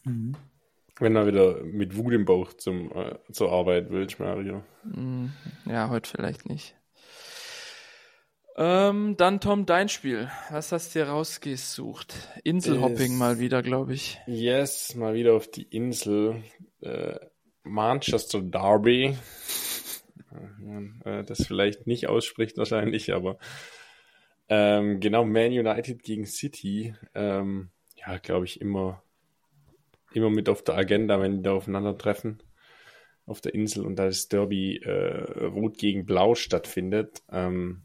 [0.04, 4.64] Wenn er wieder mit Wut im Bauch zum, äh, zur Arbeit willst, Mario.
[4.84, 5.32] Hm,
[5.66, 6.76] Ja, heute vielleicht nicht.
[8.58, 10.30] Ähm, dann Tom, dein Spiel.
[10.50, 12.16] Was hast du dir rausgesucht?
[12.44, 14.20] Inselhopping Ist- mal wieder, glaube ich.
[14.28, 16.42] Yes, mal wieder auf die Insel.
[16.82, 17.18] Äh,
[17.66, 19.18] Manchester Derby.
[21.04, 23.38] Äh, das vielleicht nicht ausspricht wahrscheinlich, aber
[24.48, 26.96] ähm, genau, Man United gegen City.
[27.14, 29.04] Ähm, ja, glaube ich, immer,
[30.14, 32.42] immer mit auf der Agenda, wenn die da aufeinandertreffen
[33.26, 37.24] auf der Insel und da das Derby äh, Rot gegen Blau stattfindet.
[37.32, 37.82] Ähm,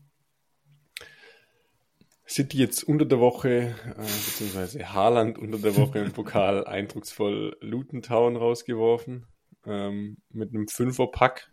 [2.28, 8.02] City jetzt unter der Woche, äh, beziehungsweise Haaland unter der Woche im Pokal eindrucksvoll Luton
[8.02, 9.26] Town rausgeworfen.
[9.66, 11.52] Ähm, mit einem Fünferpack.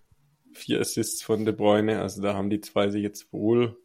[0.54, 2.02] Vier Assists von De Bruyne.
[2.02, 3.78] Also da haben die zwei sich jetzt wohl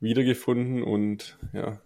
[0.00, 1.80] wiedergefunden und ja,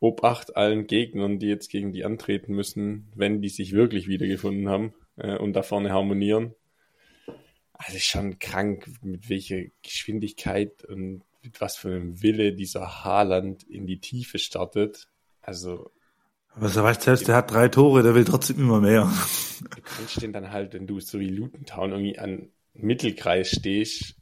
[0.00, 4.94] Obacht allen Gegnern, die jetzt gegen die antreten müssen, wenn die sich wirklich wiedergefunden haben
[5.16, 6.54] äh, und da vorne harmonieren.
[7.72, 13.86] Also schon krank, mit welcher Geschwindigkeit und mit was für einem Wille dieser Haaland in
[13.86, 15.08] die Tiefe startet.
[15.40, 15.90] Also
[16.54, 19.10] Aber so weißt selbst, der hat drei Tore, der will trotzdem immer mehr.
[19.60, 24.16] du kannst den dann halt, wenn du so wie Luton Town irgendwie an Mittelkreis stehst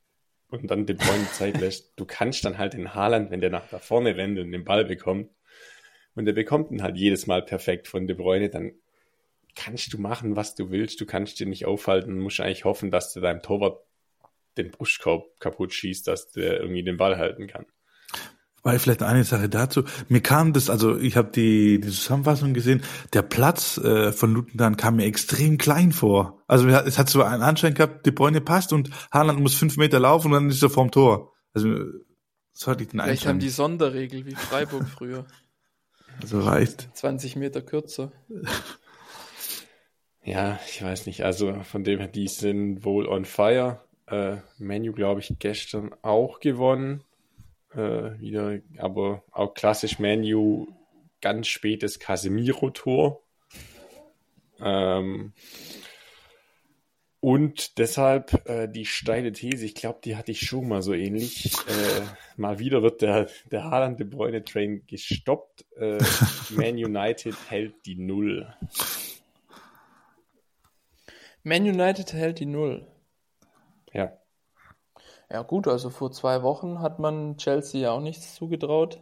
[0.48, 3.68] und dann den Bruyne Zeit lässt, du kannst dann halt den Haaland, wenn der nach
[3.68, 5.30] da vorne rennt und den Ball bekommt,
[6.14, 8.72] und der bekommt ihn halt jedes Mal perfekt von De Bruyne, dann
[9.54, 13.12] kannst du machen, was du willst, du kannst dir nicht aufhalten, musst eigentlich hoffen, dass
[13.12, 13.82] du deinem Torwart
[14.56, 17.66] den Brustkorb kaputt schießt, dass der irgendwie den Ball halten kann.
[18.62, 19.84] Weil vielleicht eine Sache dazu.
[20.08, 22.82] Mir kam das, also ich habe die, die Zusammenfassung gesehen,
[23.14, 26.42] der Platz äh, von Luton kam mir extrem klein vor.
[26.46, 29.98] Also es hat so einen Anschein gehabt, De Bruyne passt und Haaland muss fünf Meter
[29.98, 31.32] laufen und dann ist er vorm Tor.
[31.54, 31.74] Also
[32.52, 35.26] so hatte ich den Vielleicht haben die Sonderregel wie Freiburg früher.
[36.20, 36.90] Also reicht.
[36.94, 38.12] 20 Meter kürzer.
[40.22, 41.24] Ja, ich weiß nicht.
[41.24, 43.80] Also von dem her, die sind wohl on fire.
[44.06, 47.04] Äh, Menu, glaube ich, gestern auch gewonnen.
[47.74, 50.66] Äh, wieder, aber auch klassisch Menu,
[51.20, 53.22] ganz spätes Casemiro-Tor.
[54.60, 55.32] Ähm,
[57.20, 61.52] und deshalb äh, die steile These, ich glaube, die hatte ich schon mal so ähnlich.
[61.68, 62.02] Äh,
[62.36, 65.66] mal wieder wird der, der Haaland De Bruyne Train gestoppt.
[65.76, 65.98] Äh,
[66.50, 68.52] Man United hält die Null.
[71.42, 72.86] Man United hält die Null.
[73.92, 74.19] Ja.
[75.32, 79.00] Ja gut, also vor zwei Wochen hat man Chelsea ja auch nichts zugetraut.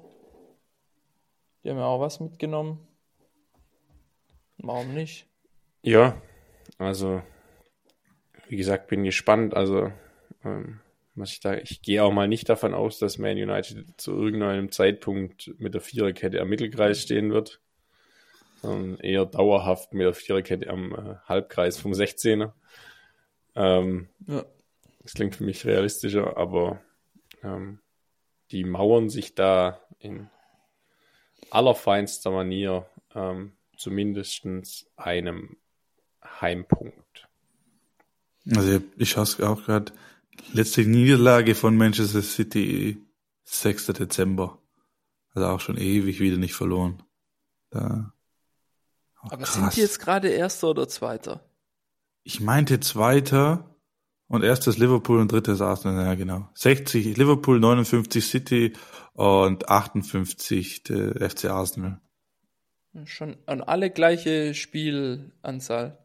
[1.64, 2.86] Die haben ja auch was mitgenommen.
[4.58, 5.26] Warum nicht?
[5.82, 6.20] Ja,
[6.76, 7.22] also
[8.48, 9.54] wie gesagt, bin gespannt.
[9.54, 9.90] Also
[10.44, 10.80] ähm,
[11.14, 14.70] was ich da, ich gehe auch mal nicht davon aus, dass Man United zu irgendeinem
[14.70, 17.60] Zeitpunkt mit der Viererkette am Mittelkreis stehen wird.
[18.60, 22.52] Sondern eher dauerhaft mit der Viererkette am äh, Halbkreis vom 16er.
[23.54, 24.44] Ähm, Ja.
[25.08, 26.82] Das klingt für mich realistischer, aber
[27.42, 27.78] ähm,
[28.50, 30.28] die mauern sich da in
[31.50, 34.46] allerfeinster Manier ähm, zumindest
[34.96, 35.56] einem
[36.22, 37.26] Heimpunkt.
[38.54, 39.92] Also ich schaue es auch gerade.
[40.52, 43.02] Letzte Niederlage von Manchester City
[43.44, 43.86] 6.
[43.86, 44.58] Dezember.
[45.32, 47.02] Also auch schon ewig wieder nicht verloren.
[47.70, 48.12] Da.
[49.22, 49.54] auch Aber krass.
[49.54, 51.48] sind die jetzt gerade Erster oder Zweiter?
[52.24, 53.74] Ich meinte Zweiter
[54.28, 56.48] und erstes Liverpool und drittes Arsenal, ja genau.
[56.54, 58.72] 60 Liverpool, 59 City
[59.14, 62.00] und 58 der FC Arsenal.
[63.04, 65.98] Schon an alle gleiche Spielanzahl.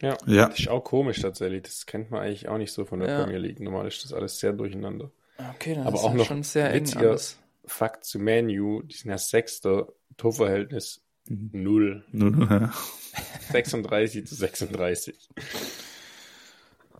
[0.00, 0.48] Ja, Ja.
[0.48, 1.62] das ist auch komisch tatsächlich.
[1.62, 3.22] Das kennt man eigentlich auch nicht so von der Ja.
[3.22, 3.60] Premier League.
[3.60, 5.10] Normal ist das alles sehr durcheinander.
[5.54, 7.38] Okay, dann Aber ist auch noch schon sehr eng witziger- alles.
[7.64, 11.50] Fakt zu Manu, die sind ja Sechster, Torverhältnis Mhm.
[11.52, 12.04] null.
[12.12, 12.72] Ja.
[13.50, 15.28] 36 zu 36.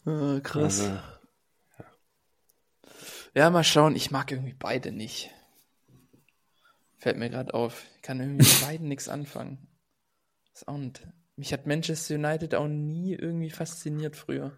[0.06, 0.80] Äh, krass.
[0.80, 0.98] Also,
[3.34, 3.96] Ja, mal schauen.
[3.96, 5.30] Ich mag irgendwie beide nicht.
[6.98, 7.84] Fällt mir gerade auf.
[7.96, 9.68] Ich kann irgendwie mit beiden nichts anfangen.
[10.54, 11.06] Ist auch nicht.
[11.36, 14.56] Mich hat Manchester United auch nie irgendwie fasziniert früher.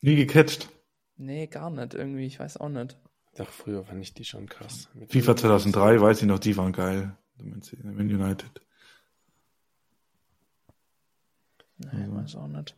[0.00, 0.68] Nie gecatcht.
[1.16, 2.26] Nee, gar nicht irgendwie.
[2.26, 2.96] Ich weiß auch nicht.
[3.36, 4.88] doch, früher fand ich die schon krass.
[4.94, 7.16] Mit FIFA 2003, weiß ich noch, die waren geil.
[7.36, 7.60] Man
[8.10, 8.62] United.
[11.78, 12.74] Nee, weiß auch nicht.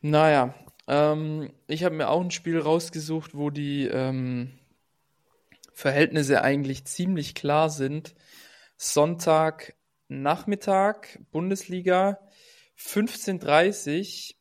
[0.00, 0.54] Naja,
[0.86, 4.52] ähm, ich habe mir auch ein Spiel rausgesucht, wo die ähm,
[5.72, 8.14] Verhältnisse eigentlich ziemlich klar sind.
[8.76, 9.74] Sonntag
[10.08, 12.18] Nachmittag, Bundesliga,
[12.78, 14.34] 15.30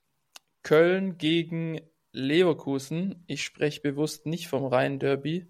[0.62, 1.80] Köln gegen
[2.12, 3.24] Leverkusen.
[3.28, 5.48] Ich spreche bewusst nicht vom Rhein-Derby,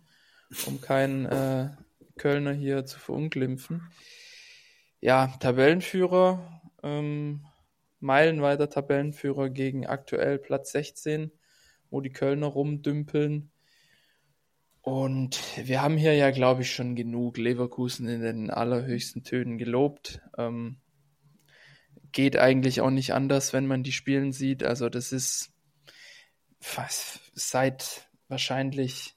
[0.66, 1.70] um keinen äh,
[2.18, 3.91] Kölner hier zu verunglimpfen.
[5.02, 7.46] Ja, Tabellenführer, ähm,
[8.04, 11.32] meilenweiter Tabellenführer gegen aktuell Platz 16,
[11.89, 13.49] wo die Kölner rumdümpeln.
[14.82, 20.22] Und wir haben hier ja, glaube ich, schon genug Leverkusen in den allerhöchsten Tönen gelobt.
[20.38, 20.82] Ähm,
[22.12, 24.64] geht eigentlich auch nicht anders, wenn man die Spielen sieht.
[24.64, 25.54] Also das ist
[26.60, 29.16] fast seit wahrscheinlich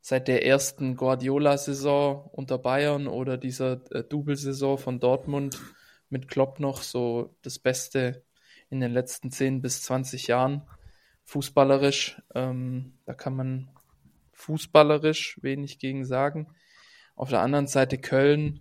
[0.00, 5.60] seit der ersten Guardiola-Saison unter Bayern oder dieser äh, Double-Saison von Dortmund
[6.08, 8.24] mit Klopp noch so das Beste
[8.70, 10.68] in den letzten 10 bis 20 Jahren.
[11.24, 13.70] Fußballerisch, ähm, da kann man
[14.32, 16.54] fußballerisch wenig gegen sagen.
[17.14, 18.60] Auf der anderen Seite Köln,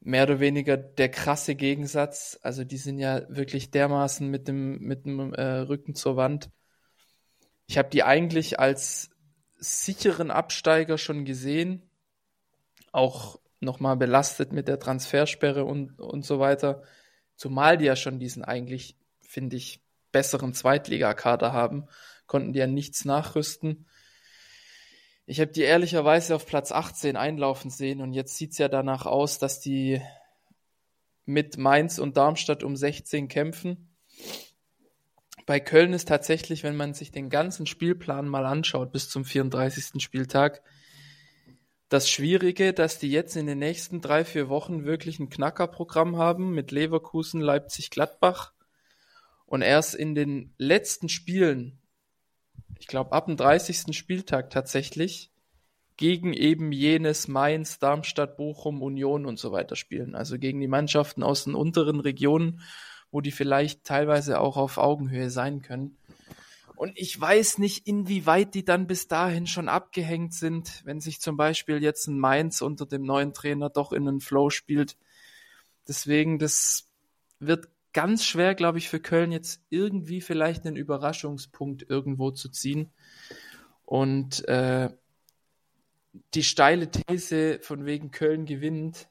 [0.00, 2.38] mehr oder weniger der krasse Gegensatz.
[2.42, 6.50] Also die sind ja wirklich dermaßen mit dem, mit dem äh, Rücken zur Wand.
[7.66, 9.10] Ich habe die eigentlich als
[9.56, 11.90] sicheren Absteiger schon gesehen.
[12.92, 16.82] Auch nochmal belastet mit der Transfersperre und, und so weiter.
[17.36, 19.82] Zumal die ja schon diesen eigentlich, finde ich,
[20.12, 21.86] besseren Zweitligakader haben,
[22.26, 23.86] konnten die ja nichts nachrüsten.
[25.26, 29.38] Ich habe die ehrlicherweise auf Platz 18 einlaufen sehen und jetzt sieht's ja danach aus,
[29.38, 30.00] dass die
[31.24, 33.96] mit Mainz und Darmstadt um 16 kämpfen.
[35.44, 40.02] Bei Köln ist tatsächlich, wenn man sich den ganzen Spielplan mal anschaut bis zum 34.
[40.02, 40.62] Spieltag,
[41.88, 46.52] das Schwierige, dass die jetzt in den nächsten drei, vier Wochen wirklich ein Knackerprogramm haben
[46.52, 48.52] mit Leverkusen, Leipzig, Gladbach
[49.46, 51.78] und erst in den letzten Spielen,
[52.78, 53.96] ich glaube ab dem 30.
[53.96, 55.30] Spieltag tatsächlich,
[55.96, 60.14] gegen eben jenes Mainz, Darmstadt, Bochum, Union und so weiter spielen.
[60.14, 62.60] Also gegen die Mannschaften aus den unteren Regionen,
[63.10, 65.96] wo die vielleicht teilweise auch auf Augenhöhe sein können.
[66.76, 71.36] Und ich weiß nicht, inwieweit die dann bis dahin schon abgehängt sind, wenn sich zum
[71.36, 74.96] Beispiel jetzt ein Mainz unter dem neuen Trainer doch in einen Flow spielt.
[75.88, 76.88] Deswegen, das
[77.38, 82.92] wird ganz schwer, glaube ich, für Köln jetzt irgendwie vielleicht einen Überraschungspunkt irgendwo zu ziehen.
[83.86, 84.90] Und äh,
[86.34, 89.08] die steile These von wegen Köln gewinnt,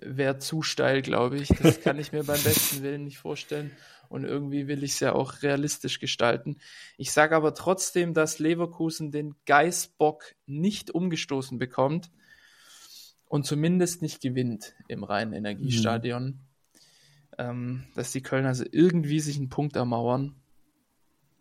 [0.00, 1.48] wäre zu steil, glaube ich.
[1.62, 3.70] Das kann ich mir beim besten Willen nicht vorstellen.
[4.08, 6.58] Und irgendwie will ich es ja auch realistisch gestalten.
[6.96, 12.10] Ich sage aber trotzdem, dass Leverkusen den Geißbock nicht umgestoßen bekommt
[13.26, 16.24] und zumindest nicht gewinnt im Rhein-Energiestadion.
[16.24, 16.40] Mhm.
[17.36, 20.34] Ähm, dass die Kölner also irgendwie sich einen Punkt ermauern.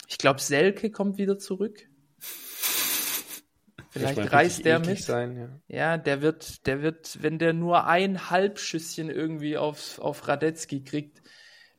[0.07, 1.89] Ich glaube, Selke kommt wieder zurück.
[3.89, 4.99] Vielleicht meine, reißt der mit.
[4.99, 5.49] Sein, ja.
[5.68, 11.22] Ja, der wird, der wird, wenn der nur ein Halbschüsschen irgendwie auf, auf Radetzky kriegt,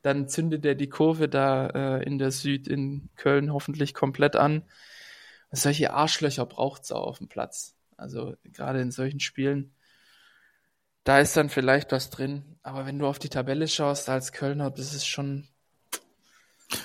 [0.01, 4.61] dann zündet er die Kurve da äh, in der Süd in Köln hoffentlich komplett an.
[5.51, 7.75] Und solche Arschlöcher braucht's auch auf dem Platz.
[7.97, 9.73] Also gerade in solchen Spielen.
[11.03, 12.57] Da ist dann vielleicht was drin.
[12.61, 15.47] Aber wenn du auf die Tabelle schaust als Kölner, das ist schon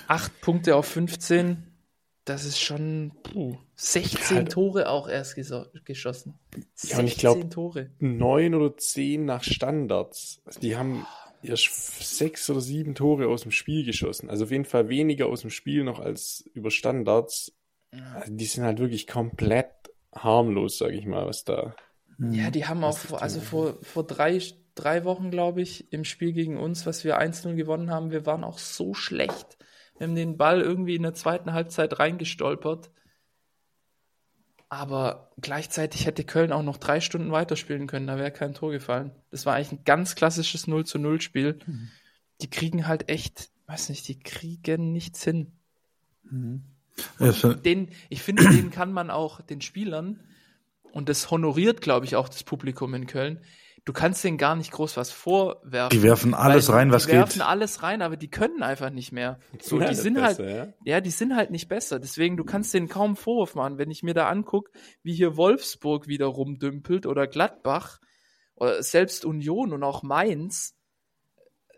[0.07, 1.71] acht Punkte auf 15.
[2.25, 6.39] Das ist schon puh, 16 halt- Tore auch erst geschossen.
[6.81, 7.91] Ja, und ich glaub- 16 Tore.
[7.99, 10.41] Neun oder zehn nach Standards.
[10.43, 11.05] Also die haben
[11.49, 14.29] erst sechs oder sieben Tore aus dem Spiel geschossen.
[14.29, 17.53] Also auf jeden Fall weniger aus dem Spiel noch als über Standards.
[17.91, 19.71] Also die sind halt wirklich komplett
[20.13, 21.75] harmlos, sag ich mal, was da.
[22.19, 24.39] Ja, die haben auch, vor, also vor, vor drei,
[24.73, 28.43] drei Wochen, glaube ich, im Spiel gegen uns, was wir 1-0 gewonnen haben, wir waren
[28.43, 29.57] auch so schlecht.
[29.97, 32.89] Wir haben den Ball irgendwie in der zweiten Halbzeit reingestolpert.
[34.69, 39.11] Aber gleichzeitig hätte Köln auch noch drei Stunden weiterspielen können, da wäre kein Tor gefallen.
[39.31, 41.59] Das war eigentlich ein ganz klassisches 0 zu 0 Spiel.
[41.65, 41.89] Mhm.
[42.41, 45.51] Die kriegen halt echt, weiß nicht, die kriegen nichts hin.
[46.23, 46.63] Mhm.
[47.63, 50.19] Den, ich finde, denen kann man auch den Spielern,
[50.95, 53.41] und das honoriert, glaube ich, auch das Publikum in Köln,
[53.85, 55.97] du kannst denen gar nicht groß was vorwerfen.
[55.97, 57.13] Die werfen alles rein, was geht.
[57.13, 59.39] Die werfen alles rein, aber die können einfach nicht mehr.
[59.61, 60.95] So, die sind halt besser, halt, ja?
[60.95, 61.01] ja?
[61.01, 61.99] die sind halt nicht besser.
[61.99, 63.77] Deswegen, du kannst denen kaum Vorwurf machen.
[63.77, 64.71] Wenn ich mir da angucke,
[65.03, 67.99] wie hier Wolfsburg wieder rumdümpelt oder Gladbach
[68.55, 70.75] oder selbst Union und auch Mainz,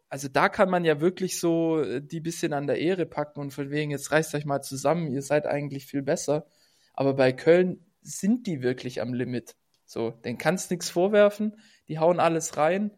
[0.10, 3.51] also da kann man ja wirklich so äh, die bisschen an der Ehre packen und
[3.51, 6.45] von wegen, jetzt reißt euch mal zusammen, ihr seid eigentlich viel besser.
[6.93, 9.58] Aber bei Köln sind die wirklich am Limit.
[9.86, 11.58] So, den kannst nichts vorwerfen
[11.88, 12.92] die hauen alles rein.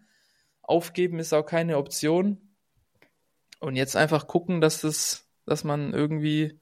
[0.62, 2.38] Aufgeben ist auch keine Option.
[3.60, 6.60] Und jetzt einfach gucken, dass das, dass man irgendwie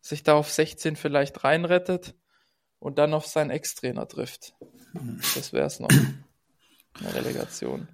[0.00, 2.14] sich da auf 16 vielleicht reinrettet
[2.78, 4.54] und dann auf seinen Ex-Trainer trifft.
[5.34, 5.90] Das wäre es noch.
[7.00, 7.88] Eine Relegation.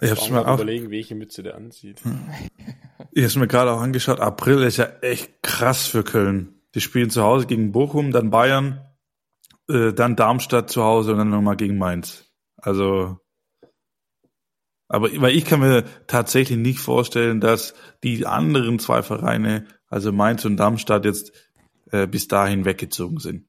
[0.00, 2.00] Ich hab's mir auch überlegen, welche Mütze der anzieht.
[3.12, 4.20] Ich hab's mir gerade auch angeschaut.
[4.20, 6.60] April ist ja echt krass für Köln.
[6.74, 8.86] Die spielen zu Hause gegen Bochum, dann Bayern,
[9.68, 12.29] äh, dann Darmstadt zu Hause und dann nochmal gegen Mainz.
[12.62, 13.18] Also,
[14.88, 20.44] aber weil ich kann mir tatsächlich nicht vorstellen, dass die anderen zwei Vereine, also Mainz
[20.44, 21.32] und Darmstadt, jetzt
[21.90, 23.46] äh, bis dahin weggezogen sind.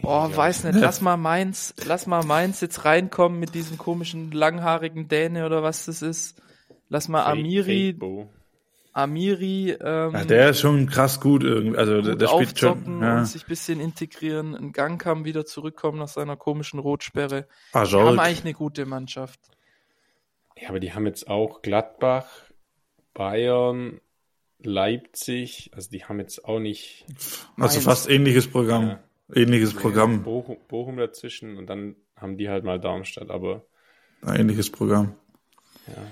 [0.00, 0.36] Boah, ja.
[0.36, 5.46] weiß nicht, lass mal Mainz, lass mal Mainz jetzt reinkommen mit diesem komischen langhaarigen Däne
[5.46, 6.42] oder was das ist.
[6.88, 8.41] Lass mal Fake, Amiri, Fake
[8.92, 9.70] Amiri.
[9.70, 11.78] Ähm, ja, der ist schon krass gut irgendwie.
[11.78, 13.00] Also gut der spielt schon.
[13.00, 13.18] Ja.
[13.18, 14.54] Und sich bisschen integrieren.
[14.54, 17.46] Ein Gang kam wieder zurückkommen nach seiner komischen Rotsperre.
[17.72, 19.40] Ah, die haben eigentlich eine gute Mannschaft.
[20.60, 22.28] Ja, aber die haben jetzt auch Gladbach,
[23.14, 24.00] Bayern,
[24.62, 25.70] Leipzig.
[25.74, 27.06] Also die haben jetzt auch nicht.
[27.08, 27.84] Also Mainz.
[27.84, 28.88] fast ähnliches Programm.
[28.88, 29.00] Ja.
[29.34, 30.22] Ähnliches Programm.
[30.22, 33.64] Bochum, Bochum dazwischen und dann haben die halt mal Darmstadt, aber.
[34.20, 35.14] Ein ähnliches Programm.
[35.86, 36.02] Ja.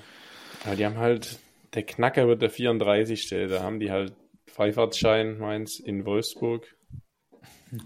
[0.64, 1.38] Aber die haben halt
[1.74, 3.28] der Knacker wird der 34.
[3.48, 4.14] Da haben die halt
[4.46, 6.66] Freifahrtschein, meins, in Wolfsburg.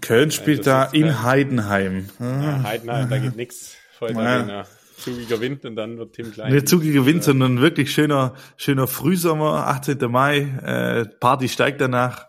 [0.01, 1.23] Köln spielt ja, da in.
[1.23, 2.09] Heidenheim.
[2.19, 3.77] Ja, Heidenheim, da geht nichts.
[4.01, 4.65] Ja.
[4.97, 6.53] Zugiger Wind und dann wird Tim Klein.
[6.53, 9.99] Nicht zugiger Wind, sondern wirklich schöner, schöner Frühsommer, 18.
[10.09, 10.39] Mai.
[10.63, 12.27] Äh, Party steigt danach.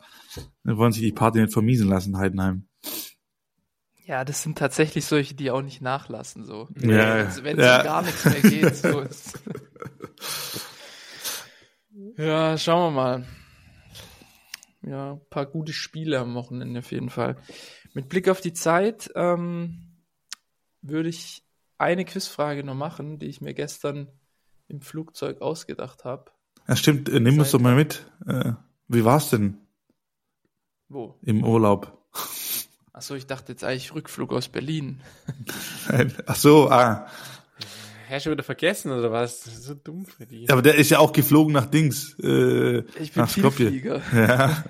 [0.65, 2.67] Wir wollen sich die Party nicht vermiesen lassen, Heidenheim.
[4.05, 6.69] Ja, das sind tatsächlich solche, die auch nicht nachlassen, so.
[6.81, 7.83] Ja, also, wenn es ja.
[7.83, 9.03] gar nichts mehr geht, so.
[12.17, 13.27] Ja, schauen wir mal.
[14.83, 17.37] Ja, ein paar gute Spiele am Wochenende auf jeden Fall.
[17.93, 19.99] Mit Blick auf die Zeit ähm,
[20.81, 21.43] würde ich
[21.77, 24.09] eine Quizfrage noch machen, die ich mir gestern
[24.69, 26.31] im Flugzeug ausgedacht habe.
[26.67, 27.11] Ja, stimmt.
[27.11, 28.11] Äh, nimm uns doch mal mit.
[28.27, 28.53] Äh,
[28.89, 29.59] wie war's denn?
[30.89, 31.19] Wo?
[31.23, 31.99] Im Urlaub.
[32.95, 35.03] Achso, ich dachte jetzt eigentlich Rückflug aus Berlin.
[36.27, 37.09] Ach so, ah.
[38.09, 39.41] Hast du wieder vergessen oder was?
[39.45, 40.49] Das ist so dumm für die.
[40.49, 42.17] Aber der ist ja auch geflogen nach Dings.
[42.21, 44.03] Äh, ich bin nach Vielflieger.
[44.13, 44.65] Ja.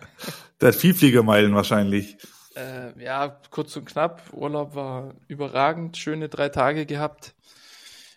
[0.61, 2.16] Der hat Vielfliegermeilen wahrscheinlich.
[2.55, 4.32] Äh, ja, kurz und knapp.
[4.32, 5.99] Urlaub war überragend.
[5.99, 7.34] Schöne drei Tage gehabt.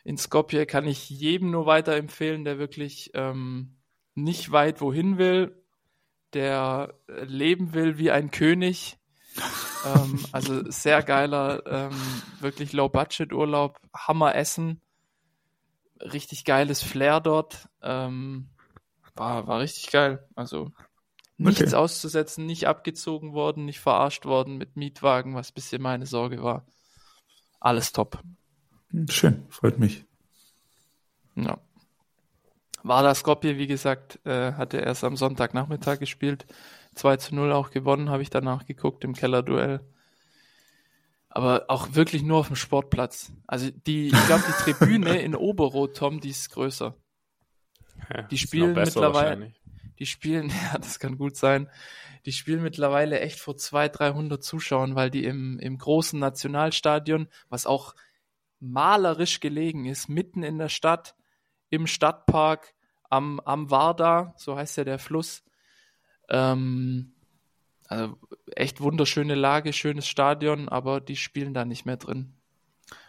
[0.06, 3.76] In Skopje kann ich jedem nur weiterempfehlen, der wirklich ähm,
[4.16, 5.62] nicht weit wohin will,
[6.34, 6.94] der
[7.26, 8.98] leben will wie ein König.
[9.86, 11.98] ähm, also sehr geiler, ähm,
[12.40, 14.82] wirklich Low-Budget-Urlaub, Hammer Essen
[16.02, 17.70] richtig geiles Flair dort.
[17.82, 18.50] Ähm,
[19.16, 20.28] war, war richtig geil.
[20.36, 20.72] Also
[21.38, 21.76] nichts okay.
[21.76, 26.66] auszusetzen, nicht abgezogen worden, nicht verarscht worden mit Mietwagen, was bisschen meine Sorge war.
[27.60, 28.20] Alles top.
[29.10, 30.06] Schön, freut mich.
[31.36, 31.60] Ja.
[32.84, 36.46] Vardar Skopje, wie gesagt, äh, hatte erst am Sonntagnachmittag gespielt.
[36.96, 39.82] 2 zu 0 auch gewonnen, habe ich danach geguckt im Kellerduell
[41.30, 43.32] aber auch wirklich nur auf dem Sportplatz.
[43.48, 46.96] Also die, ich glaube, die Tribüne in Oberrot, Tom, die ist größer.
[48.14, 49.54] Ja, die spielen mittlerweile,
[50.00, 51.70] die spielen, ja, das kann gut sein.
[52.26, 57.66] Die spielen mittlerweile echt vor 200, 300 Zuschauern, weil die im, im großen Nationalstadion, was
[57.66, 57.96] auch
[58.60, 61.16] malerisch gelegen ist, mitten in der Stadt,
[61.70, 62.74] im Stadtpark,
[63.10, 65.44] am, am Warda, so heißt ja der Fluss,
[66.30, 67.14] ähm,
[67.90, 68.18] also
[68.56, 72.34] echt wunderschöne Lage, schönes Stadion, aber die spielen da nicht mehr drin.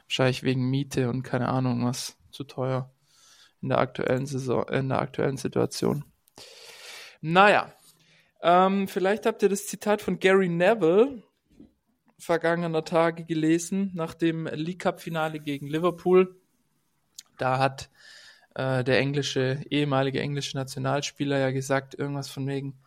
[0.06, 2.16] Wahrscheinlich wegen Miete und keine Ahnung was.
[2.30, 2.90] Zu teuer
[3.60, 6.04] in der aktuellen Saison, in der aktuellen Situation.
[7.20, 7.72] Naja,
[8.40, 11.22] ähm, vielleicht habt ihr das Zitat von Gary Neville
[12.18, 16.40] vergangener Tage gelesen, nach dem League Cup Finale gegen Liverpool.
[17.36, 17.90] Da hat
[18.54, 22.78] äh, der englische, ehemalige englische Nationalspieler ja gesagt, irgendwas von wegen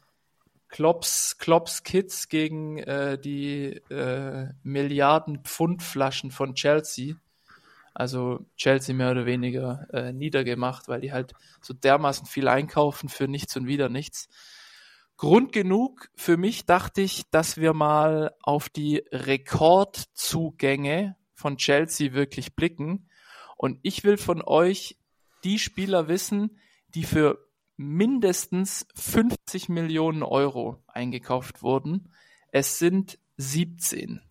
[0.74, 7.14] Klops, Klops Kids gegen äh, die äh, Milliarden Pfundflaschen von Chelsea.
[7.94, 13.28] Also Chelsea mehr oder weniger äh, niedergemacht, weil die halt so dermaßen viel einkaufen für
[13.28, 14.30] nichts und wieder nichts.
[15.16, 22.56] Grund genug für mich dachte ich, dass wir mal auf die Rekordzugänge von Chelsea wirklich
[22.56, 23.12] blicken.
[23.58, 24.98] Und ich will von euch
[25.44, 26.58] die Spieler wissen,
[26.96, 27.38] die für
[27.78, 32.12] mindestens 50 Millionen Euro eingekauft wurden.
[32.52, 34.22] Es sind 17.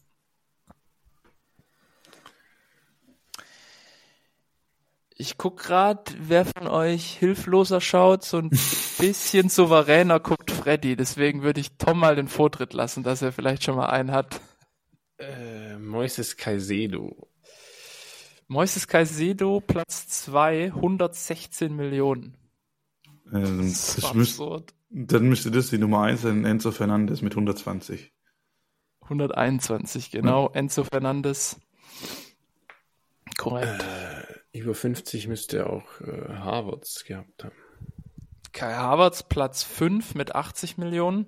[5.17, 8.51] Ich guck grad, wer von euch hilfloser schaut, so ein
[8.99, 10.97] bisschen souveräner guckt Freddy.
[10.97, 14.41] Deswegen würde ich Tom mal den Vortritt lassen, dass er vielleicht schon mal einen hat.
[15.19, 17.29] Äh, Moises Caicedo.
[18.49, 22.37] Moises Caicedo, Platz 2, 116 Millionen.
[23.33, 24.75] Ähm, Das das ist müsst, absurd.
[24.91, 28.13] dann müsste das die Nummer 1 sein, Enzo Fernandes mit 120.
[29.03, 30.49] 121, genau.
[30.51, 31.61] Enzo Fernandes.
[33.37, 33.85] Korrekt.
[34.53, 37.57] Über 50 müsste auch äh, Harvards gehabt haben.
[38.53, 41.27] Kai Havertz, Platz 5 mit 80 Millionen.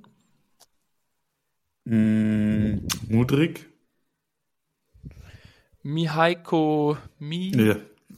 [1.86, 3.66] Mm, Mudrik?
[5.82, 7.76] Mihaiko Mi, Ja,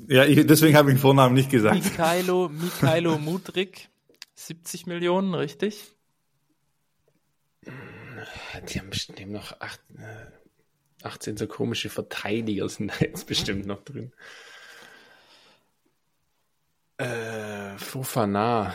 [0.09, 1.83] ja ich, deswegen habe ich den Vornamen nicht gesagt.
[1.83, 3.89] Mikhailo, Mikhailo Mudrik,
[4.35, 5.97] 70 Millionen, richtig?
[8.69, 13.83] Die haben bestimmt noch acht, äh, 18 so komische Verteidiger sind da jetzt bestimmt noch
[13.83, 14.13] drin.
[16.99, 18.75] Äh, Fofana.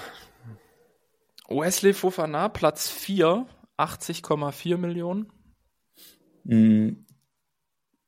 [1.50, 3.48] Wesley Fofana, Platz 4,
[3.78, 5.32] 80,4 Millionen.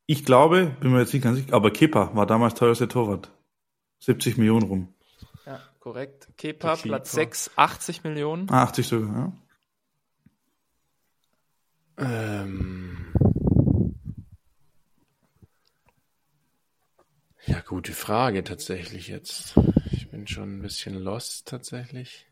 [0.06, 3.32] Ich glaube, bin mir jetzt nicht ganz sicher, aber Kepa war damals teuerste Torwart.
[4.00, 4.94] 70 Millionen rum.
[5.46, 6.28] Ja, korrekt.
[6.38, 7.22] Kepa, Platz Keeper.
[7.26, 8.50] 6, 80 Millionen.
[8.50, 9.34] Ah, 80 sogar, ja.
[11.98, 13.14] Ähm,
[17.46, 19.56] ja, gute Frage tatsächlich jetzt.
[19.92, 22.28] Ich bin schon ein bisschen lost tatsächlich.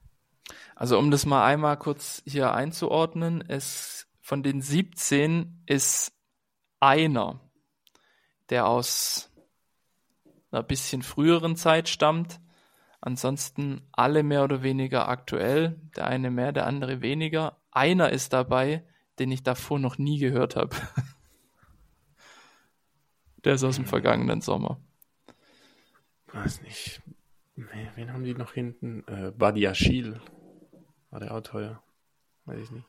[0.75, 6.11] Also um das mal einmal kurz hier einzuordnen, es von den 17 ist
[6.79, 7.39] einer,
[8.51, 9.31] der aus
[10.51, 12.39] einer bisschen früheren Zeit stammt.
[12.99, 15.79] Ansonsten alle mehr oder weniger aktuell.
[15.95, 17.57] Der eine mehr, der andere weniger.
[17.71, 18.85] Einer ist dabei,
[19.17, 20.75] den ich davor noch nie gehört habe.
[23.43, 24.79] Der ist aus dem vergangenen Sommer.
[26.31, 27.01] Weiß nicht.
[27.55, 29.03] Wen haben die noch hinten?
[29.07, 30.21] Äh, Buddy Achille.
[31.09, 31.81] War der auch teuer?
[32.45, 32.85] Weiß ich nicht.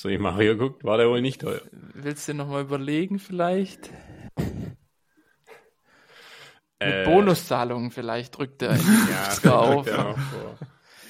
[0.00, 1.60] So, ich Mario guckt, war der wohl nicht teuer.
[1.92, 3.90] Willst du dir nochmal überlegen vielleicht?
[4.36, 4.58] Mit
[6.78, 8.76] Äh, Bonuszahlungen vielleicht drückt er
[9.10, 9.84] Ja, sogar auf.
[9.84, 10.16] drückt er.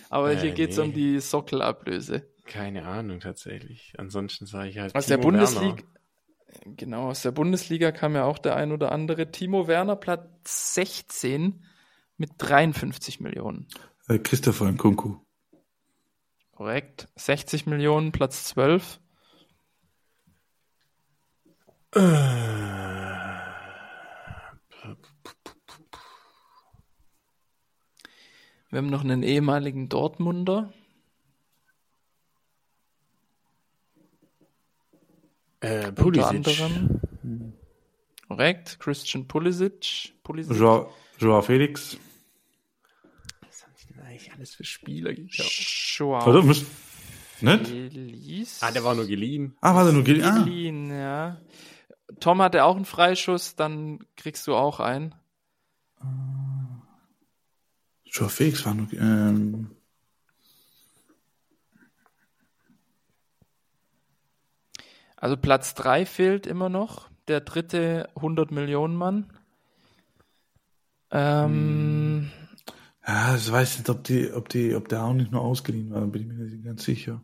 [0.09, 0.95] Aber Äh, hier geht's um nee.
[0.95, 2.26] die Sockelablöse.
[2.47, 3.93] Keine Ahnung tatsächlich.
[3.97, 4.93] Ansonsten sage ich halt.
[4.97, 6.76] Aus der Timo Bundesliga, Werner.
[6.76, 9.30] genau, aus der Bundesliga kam ja auch der ein oder andere.
[9.30, 11.64] Timo Werner, Platz 16
[12.16, 13.68] mit 53 Millionen.
[14.09, 15.18] Äh, Christopher Nkunku.
[16.61, 17.08] Korrekt.
[17.16, 19.00] 60 Millionen, Platz 12.
[21.94, 22.02] Wir
[28.74, 30.70] haben noch einen ehemaligen Dortmunder.
[35.61, 36.28] Äh, Unter Pulisic.
[36.28, 37.54] anderem.
[38.28, 38.78] Korrekt.
[38.80, 40.12] Christian Pulisic.
[40.22, 40.58] Pulisic.
[40.58, 41.96] Joao, Joao Felix.
[43.40, 45.12] Was haben die denn eigentlich alles für Spieler?
[45.12, 46.66] Joao Warte, müsst,
[47.41, 47.68] nicht?
[47.68, 48.59] Feliz.
[48.62, 49.57] Ah, der war nur geliehen.
[49.61, 50.23] Ah, warte, nur Gil.
[50.23, 51.41] Ah, ja.
[52.18, 55.14] Tom hatte auch einen Freischuss, dann kriegst du auch einen.
[58.05, 59.71] Joao Felix war nur, ähm,
[65.16, 67.11] Also Platz 3 fehlt immer noch.
[67.29, 69.31] Der dritte 100 Millionen Mann.
[71.11, 72.31] Ähm,
[73.11, 76.06] ja, ich weiß nicht, ob die, ob die, ob der auch nicht nur ausgeliehen war,
[76.06, 77.20] bin ich mir nicht ganz sicher.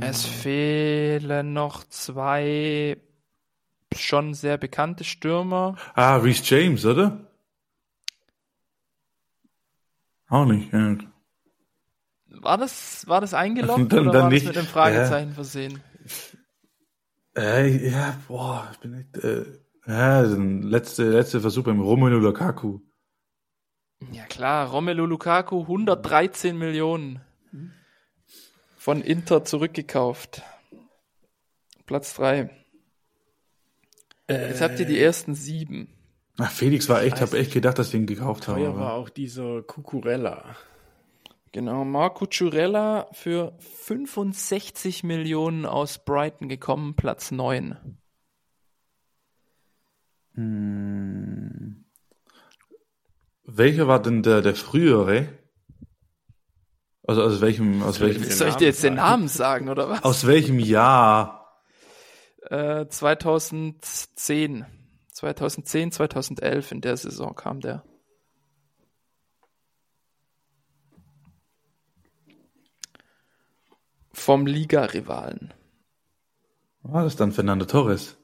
[0.00, 2.96] Es fehlen noch zwei
[3.94, 5.76] schon sehr bekannte Stürmer.
[5.94, 7.30] Ah, Reese James, oder?
[10.28, 10.96] Auch nicht, ja.
[12.26, 14.42] War das, war das eingeloggt Dann- oder dann war nicht.
[14.46, 15.80] das mit einem Fragezeichen versehen?
[17.36, 19.44] Äh, ja, boah, ich bin echt, äh,
[19.86, 22.80] ja, letzte, letzte Versuch beim Romelu Lukaku.
[24.12, 27.20] Ja klar, Romelu Lukaku 113 Millionen
[28.76, 30.42] von Inter zurückgekauft.
[31.84, 32.50] Platz 3.
[34.28, 35.88] Jetzt habt ihr die ersten sieben.
[36.38, 38.56] Ach, Felix war echt, habe echt gedacht, dass wir ihn gekauft haben.
[38.56, 40.56] Teuer war auch dieser Cucurella.
[41.52, 47.98] Genau, Marco Ciurella für 65 Millionen aus Brighton gekommen, Platz 9.
[53.50, 55.26] Welcher war denn der, der frühere?
[57.02, 58.96] Also aus welchem, aus welchem, Soll ich dir jetzt den.
[58.96, 60.04] Namen sagen, oder was?
[60.04, 61.62] aus welchem Jahr?
[62.42, 64.66] Äh, 2010.
[65.14, 67.82] 2010, 2011 in der Saison kam der.
[74.12, 75.54] Vom Liga-Rivalen.
[76.82, 78.18] War das dann Fernando Torres?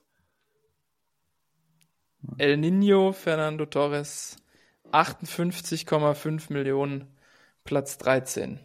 [2.36, 4.36] El Nino, Fernando Torres,
[4.92, 7.16] 58,5 Millionen,
[7.64, 8.60] Platz 13.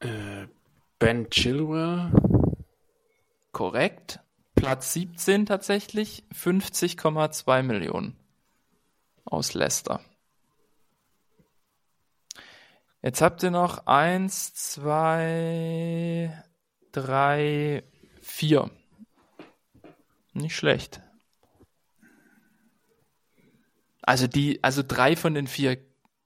[0.00, 0.46] Äh,
[0.98, 2.10] ben Chilwell.
[3.52, 4.20] Korrekt.
[4.54, 8.16] Platz 17 tatsächlich, 50,2 Millionen
[9.24, 10.00] aus Leicester.
[13.02, 16.42] Jetzt habt ihr noch eins, zwei,
[16.90, 17.84] drei,
[18.20, 18.70] vier.
[20.32, 21.02] Nicht schlecht.
[24.06, 25.78] Also die, also drei von den vier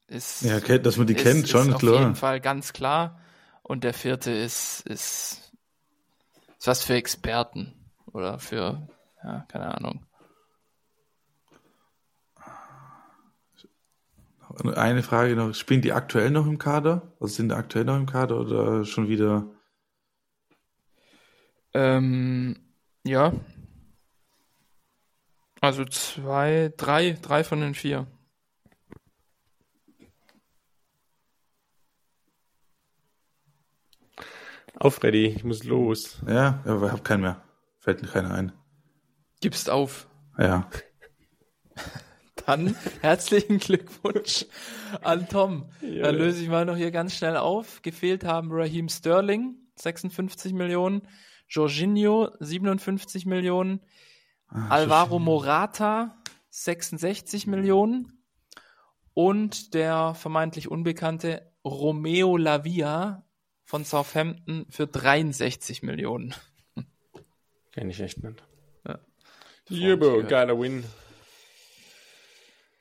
[0.06, 2.00] ist, Ja, kennt- dass man die ist, kennt, schon ist auf klar.
[2.00, 3.18] jeden Fall ganz klar.
[3.62, 5.50] Und der vierte ist, ist,
[6.58, 7.72] ist was für Experten
[8.12, 8.86] oder für,
[9.24, 10.04] ja, keine Ahnung.
[14.74, 17.12] Eine Frage noch, spielen die aktuell noch im Kader?
[17.20, 19.46] Also sind die aktuell noch im Kader oder schon wieder?
[21.72, 22.56] Ähm,
[23.04, 23.32] ja.
[25.60, 28.06] Also zwei, drei, drei von den vier.
[34.76, 36.22] Auf, Freddy, ich muss los.
[36.26, 37.42] Ja, aber ich habe keinen mehr.
[37.78, 38.52] Fällt mir keiner ein.
[39.42, 40.08] Gibst auf.
[40.38, 40.70] Ja.
[42.46, 44.46] Dann herzlichen Glückwunsch
[45.02, 45.70] an Tom.
[45.82, 47.82] Dann löse ich mal noch hier ganz schnell auf.
[47.82, 51.02] Gefehlt haben Raheem Sterling, 56 Millionen.
[51.50, 53.80] Jorginho, 57 Millionen.
[54.50, 56.16] Alvaro Morata,
[56.50, 58.24] 66 Millionen.
[59.14, 63.24] Und der vermeintlich unbekannte Romeo Lavia
[63.64, 66.34] von Southampton für 63 Millionen.
[67.72, 68.42] Kenn ich echt nicht.
[68.86, 68.98] Ja.
[70.22, 70.84] Geiler Win.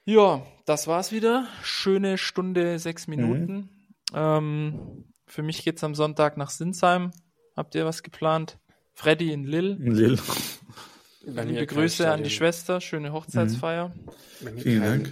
[0.05, 1.47] Ja, das war's wieder.
[1.61, 3.69] Schöne Stunde, sechs Minuten.
[4.13, 7.11] Ähm, für mich geht's am Sonntag nach Sinsheim.
[7.55, 8.57] Habt ihr was geplant?
[8.93, 9.75] Freddy in Lille.
[9.79, 10.17] Lil.
[10.17, 10.88] Bei mir
[11.21, 12.81] Liebe Grüße an die Schwester.
[12.81, 13.91] Schöne Hochzeitsfeier.
[14.41, 15.11] Bei mir Vielen Dank.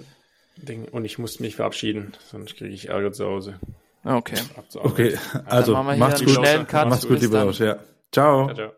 [0.56, 0.86] Ding.
[0.86, 3.60] Und ich muss mich verabschieden, sonst kriege ich Ärger zu Hause.
[4.04, 4.36] Okay.
[4.70, 4.94] Zur Arbeit.
[4.94, 6.74] Okay, also machen wir hier macht's einen gut.
[6.74, 7.48] Macht's gut, lieber dann.
[7.48, 7.60] Rausch.
[7.60, 7.78] Ja.
[8.12, 8.46] Ciao.
[8.46, 8.72] Ciao, ciao.